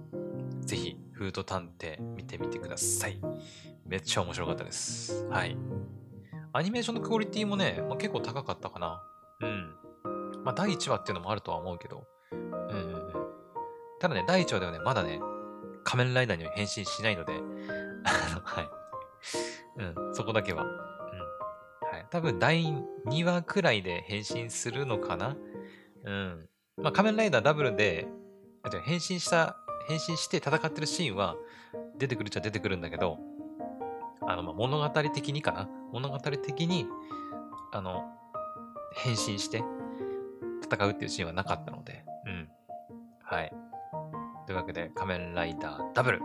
[0.62, 3.20] ぜひ、フード探偵見てみてください。
[3.86, 5.26] めっちゃ面白かったです。
[5.28, 5.58] はい。
[6.54, 9.04] アニメーションのクオリティもね、まあ、結構高かったかな。
[9.42, 9.76] うん。
[10.46, 12.08] まあ、第1話っていうのもあるとは思うけど。
[12.32, 12.40] うん。
[12.70, 12.72] う
[13.02, 13.06] ん
[14.00, 15.20] ただね、第1話ではね、まだね、
[15.84, 17.34] 仮面ライダーには変身しないので、
[18.04, 18.70] あのはい。
[19.78, 20.64] うん、そこだけは。
[20.64, 20.70] うん。
[20.70, 22.08] はい。
[22.12, 22.66] 多分、第
[23.08, 25.36] 2話くらいで変身するのかな
[26.04, 26.50] うん。
[26.78, 28.08] まあ、仮面ライダーダブルで、
[28.84, 31.36] 変身した、変身して戦ってるシーンは
[31.98, 33.18] 出てくるっちゃ出てくるんだけど、
[34.28, 36.88] あの、ま、物語的にかな物語的に、
[37.72, 38.04] あの、
[38.96, 39.64] 変身して
[40.66, 42.50] 戦うっていうシーンはなかったので、うん。
[43.24, 43.52] はい。
[44.46, 46.22] というわけで、仮面ライダーダブル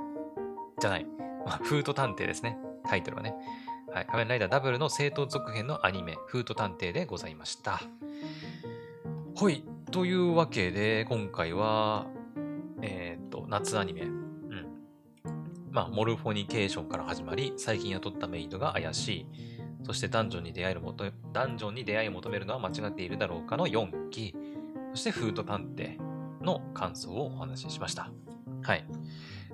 [0.80, 1.06] じゃない。
[1.46, 2.58] まあ、フード探偵ですね。
[2.88, 3.34] タイトルはね。
[3.92, 4.06] はい。
[4.06, 7.80] 仮面ライダーダブルの正当続編のアニメ、フード探偵でございました。
[9.34, 9.64] ほい。
[9.90, 12.06] というわけで、今回は、
[12.82, 14.02] えっ、と、夏アニメ。
[14.02, 14.66] うん。
[15.70, 19.49] まあ、モルフォニケーションから始まり、最近雇ったメイドが怪しい。
[19.82, 24.34] そしてダンジョンに出会えるもと、ダンジョンに出会いを求めるのは間違っているだろうかの4期。
[24.92, 25.98] そしてフード探偵
[26.42, 28.10] の感想をお話ししました。
[28.62, 28.84] はい。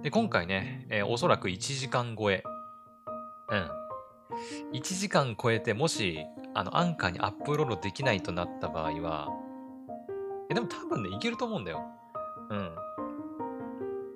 [0.03, 2.43] で、今回ね、えー、おそらく1時間超え。
[3.51, 3.70] うん。
[4.72, 6.24] 1時間超えて、もし、
[6.55, 9.29] あの、アンカーにアップロードできないとなった場合は、
[10.51, 11.83] え、でも多分ね、いけると思うんだよ。
[12.51, 12.74] うん。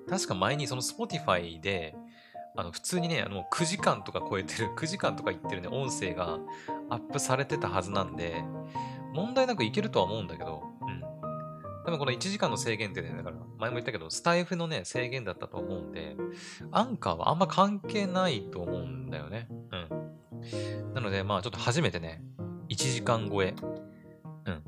[0.09, 1.95] 確か前にその Spotify で、
[2.55, 6.39] あの、普通にね、あの、9時間とか超えてる、 9時間とか言ってるね、音声が
[6.89, 8.43] アップされてたはずなんで、
[9.13, 11.01] 問題なくいけるとは思うんだけど、うん。
[11.85, 16.15] 多分この1時間の制限ってね、だから、前も言ったけど、スタイフのね、制限だったと思うんで、
[16.71, 19.47] アンカーはあんま関係ないと思うんだよね。
[19.71, 20.93] うん。
[20.93, 22.23] なので、まあちょっと初めてね、
[22.69, 23.53] 1時間超え、
[24.45, 24.63] うん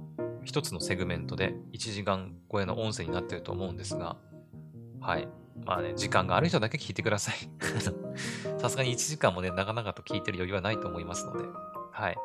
[0.45, 4.17] 一つのセグメントで1時間超えの音声になってると思うんですが、
[4.99, 5.27] はい。
[5.65, 7.35] まあね、時間がある人だけ聞いてください。
[8.59, 11.47] さすがに1時間もね、なかなかと聞いてる余裕はないと思いますので、
[11.91, 12.17] はい。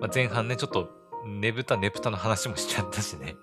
[0.00, 0.90] まあ、前半ね、ちょっと、
[1.24, 3.36] ねぶたねぷたの話もしちゃったしね。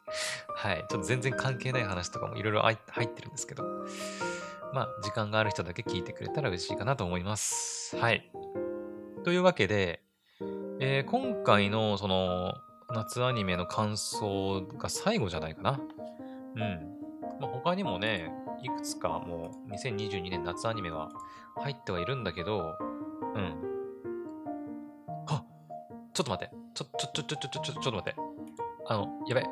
[0.54, 0.78] はい。
[0.88, 3.64] ちょっと全然関係ない話とかもいろいろ入ってるんですけど、
[4.72, 7.96] まあ、時間がある人だけ聞いてくれたら嬉しいかなと思います。
[7.96, 8.30] はい。
[9.24, 10.02] というわけで、
[10.80, 12.54] えー、今回のその
[12.90, 15.80] 夏アニメの感想が最後じゃないかな。
[16.56, 16.97] うん。
[17.40, 18.30] まあ、他にもね、
[18.62, 21.10] いくつかもう2022年夏アニメは
[21.56, 22.76] 入ってはいるんだけど、
[23.34, 23.54] うん。
[25.28, 25.44] あ
[26.12, 26.54] ちょっと待って。
[26.74, 28.16] ちょ、ちょ、ちょ、ちょ、ちょ、ちょ、ちょっと待って。
[28.86, 29.42] あの、やべ。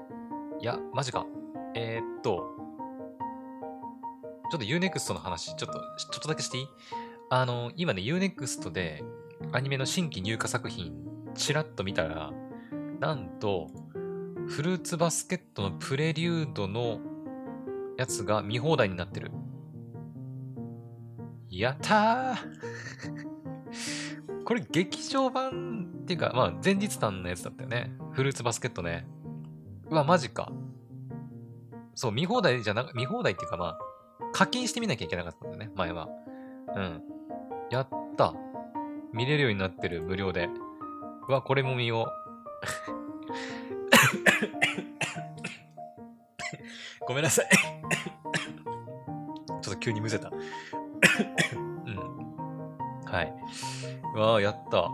[0.61, 1.27] いや、マジか。
[1.75, 2.57] えー、っと、
[4.51, 6.67] ちょっと Unext の話、ちょっと、ちょっとだけしていい？
[7.31, 9.03] あの、今ね、Unext で
[9.53, 10.93] アニメの新規入荷作品、
[11.35, 12.33] ちらっと見たら、
[13.01, 13.69] なんと、
[14.49, 17.01] フルーツバスケットのプレリュードの
[17.97, 19.31] やつが見放題になってる。
[21.49, 22.37] やったー
[24.45, 27.93] これ劇場版っていうか、まあ前日談のやつだったよね。
[28.13, 29.07] フルーツバスケットね。
[29.89, 30.53] うわ、マジか。
[31.95, 33.79] そう、見放題じゃな、見放題っていうかまあ、
[34.33, 36.09] 課金してみなきゃいけなかったんだよね、前は。
[36.75, 37.03] うん。
[37.71, 38.35] やった。
[39.13, 40.49] 見れるようになってる、無料で。
[41.29, 42.27] うわ、これも見よう。
[47.07, 47.76] ごめんなさい
[49.63, 51.97] ちょっと急にむせたうん。
[53.05, 53.35] はい。
[54.15, 54.91] うわあ、やった。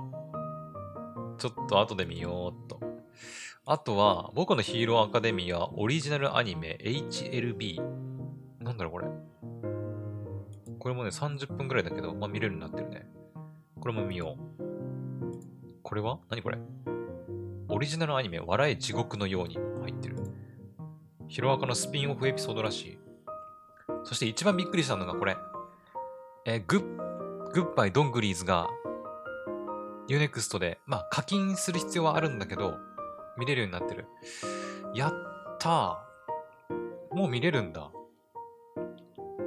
[1.38, 2.80] ちょっと後で見ようっと。
[3.64, 7.80] あとは、僕のヒーローアカデミアオリジナルアニメ HLB。
[8.60, 9.06] なんだろうこれ。
[10.78, 13.06] これもね、30分くらいだけど、まあ見れるようになってるね。
[13.80, 15.80] これも見よう。
[15.82, 16.18] これは？
[16.28, 16.58] 何これ？
[17.68, 20.16] オリジナルアニメ、笑え地獄のように入ってる。
[21.32, 22.98] ヒロアカのスピンオフエピソードらしい。
[24.04, 25.38] そして一番びっくりしたのがこれ。
[26.44, 28.68] えー、グッ、グッバイ、ドン・グリーズが、
[30.08, 32.74] U-NEXT で、まあ課金する必要はあるんだけど、
[33.38, 34.08] 見れるようになってる。
[34.94, 35.12] やっ
[35.58, 37.16] たー。
[37.16, 37.90] もう見れるんだ。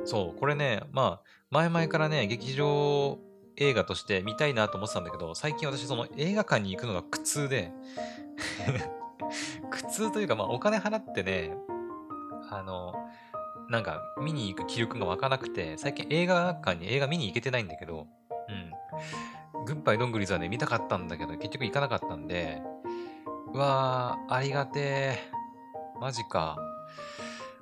[0.05, 1.21] そう、これね、まあ、
[1.51, 3.19] 前々からね、劇場
[3.57, 7.71] 映画として見たいなと思ってたんだけど、最近私その映画館に行くのが苦痛で
[9.69, 11.55] 苦痛というか、まあお金払ってね、
[12.55, 12.93] あの、
[13.69, 18.07] なんか見に行く気力が湧かなくて、最近映画館に映画見に行けてないんだけど、
[18.49, 19.65] うん。
[19.65, 22.61] グッバイドングリーズはね、見たかったんだけど、結局行かなかったんで、
[23.53, 25.19] うわー、ありがてえ。
[25.99, 26.57] マジか。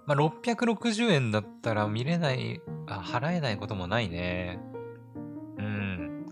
[0.05, 4.59] まあ、660円だったら見れない、あ、払えないこともないね。
[5.57, 6.25] うん。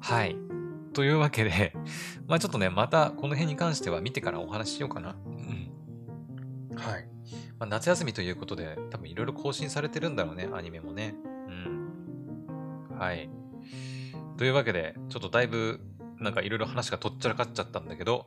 [0.00, 0.36] はい。
[0.92, 1.72] というわけで、
[2.26, 5.14] まあちょっとね、またこの辺に関しては見てからお話ししようかな。
[5.24, 6.76] うん。
[6.76, 7.08] はい。
[7.60, 11.14] まあ、夏休みということで、多分いろいろ更新されてるんだろうね、アニメもね。
[11.46, 11.50] う
[12.94, 12.98] ん。
[12.98, 13.28] はい。
[14.38, 15.78] というわけで、ちょっとだいぶ、
[16.18, 18.26] なんかいろいろ話がとっちゃらかっちゃったんだけど、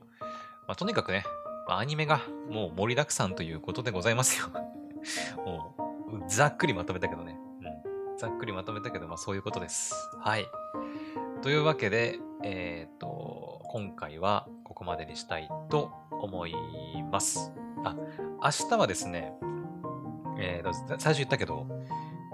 [0.67, 1.23] まあ、とにかくね、
[1.67, 4.49] ま、アニメがもう盛りだくさんということでございますよ。
[5.43, 5.75] も
[6.11, 7.35] う、ざっくりまとめたけどね。
[7.61, 8.17] うん。
[8.17, 9.95] ざっくりまとめたけど、まあそういうことです。
[10.19, 10.45] はい。
[11.41, 16.53] というわけで、えっ、と、今回はここまでにしたいと思い
[17.11, 17.51] ます。
[17.83, 17.95] あ、
[18.43, 19.33] 明日はですね、
[20.39, 21.67] えー、最初言ったけど、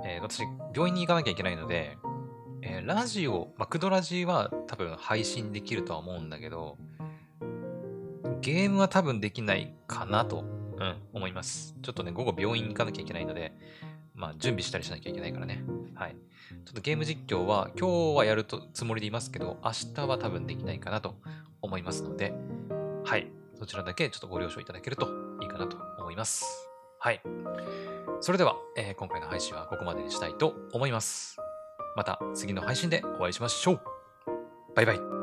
[0.06, 0.44] えー私、
[0.74, 1.98] 病院に行かなきゃいけないので、
[2.62, 6.78] えーラジオ、まあ、クドラジは多分配信できるとは思うんだけど、
[8.42, 10.44] ゲームは多分できないかなと、
[10.78, 11.76] うん、思います。
[11.82, 13.54] ちょっとね、午後病院行かなきゃいけないので、
[14.16, 15.64] まあ、準備したりしなきゃいけないからね。
[15.96, 16.16] はい。
[16.66, 21.16] ちょっとゲーム実況は、今日はやるとつもりでいますけど、明日は多分できないかなと
[21.62, 22.34] 思いますので、
[23.04, 23.28] はい。
[23.58, 25.29] そちらだけちょっとご了承いただけると
[25.60, 26.70] なと思います。
[27.00, 27.22] はい。
[28.22, 31.38] それでは、えー今回の配信はここまでにしたいと思います。
[31.96, 33.82] また次の配信でお会いしましょう。
[34.76, 35.19] バイバイ。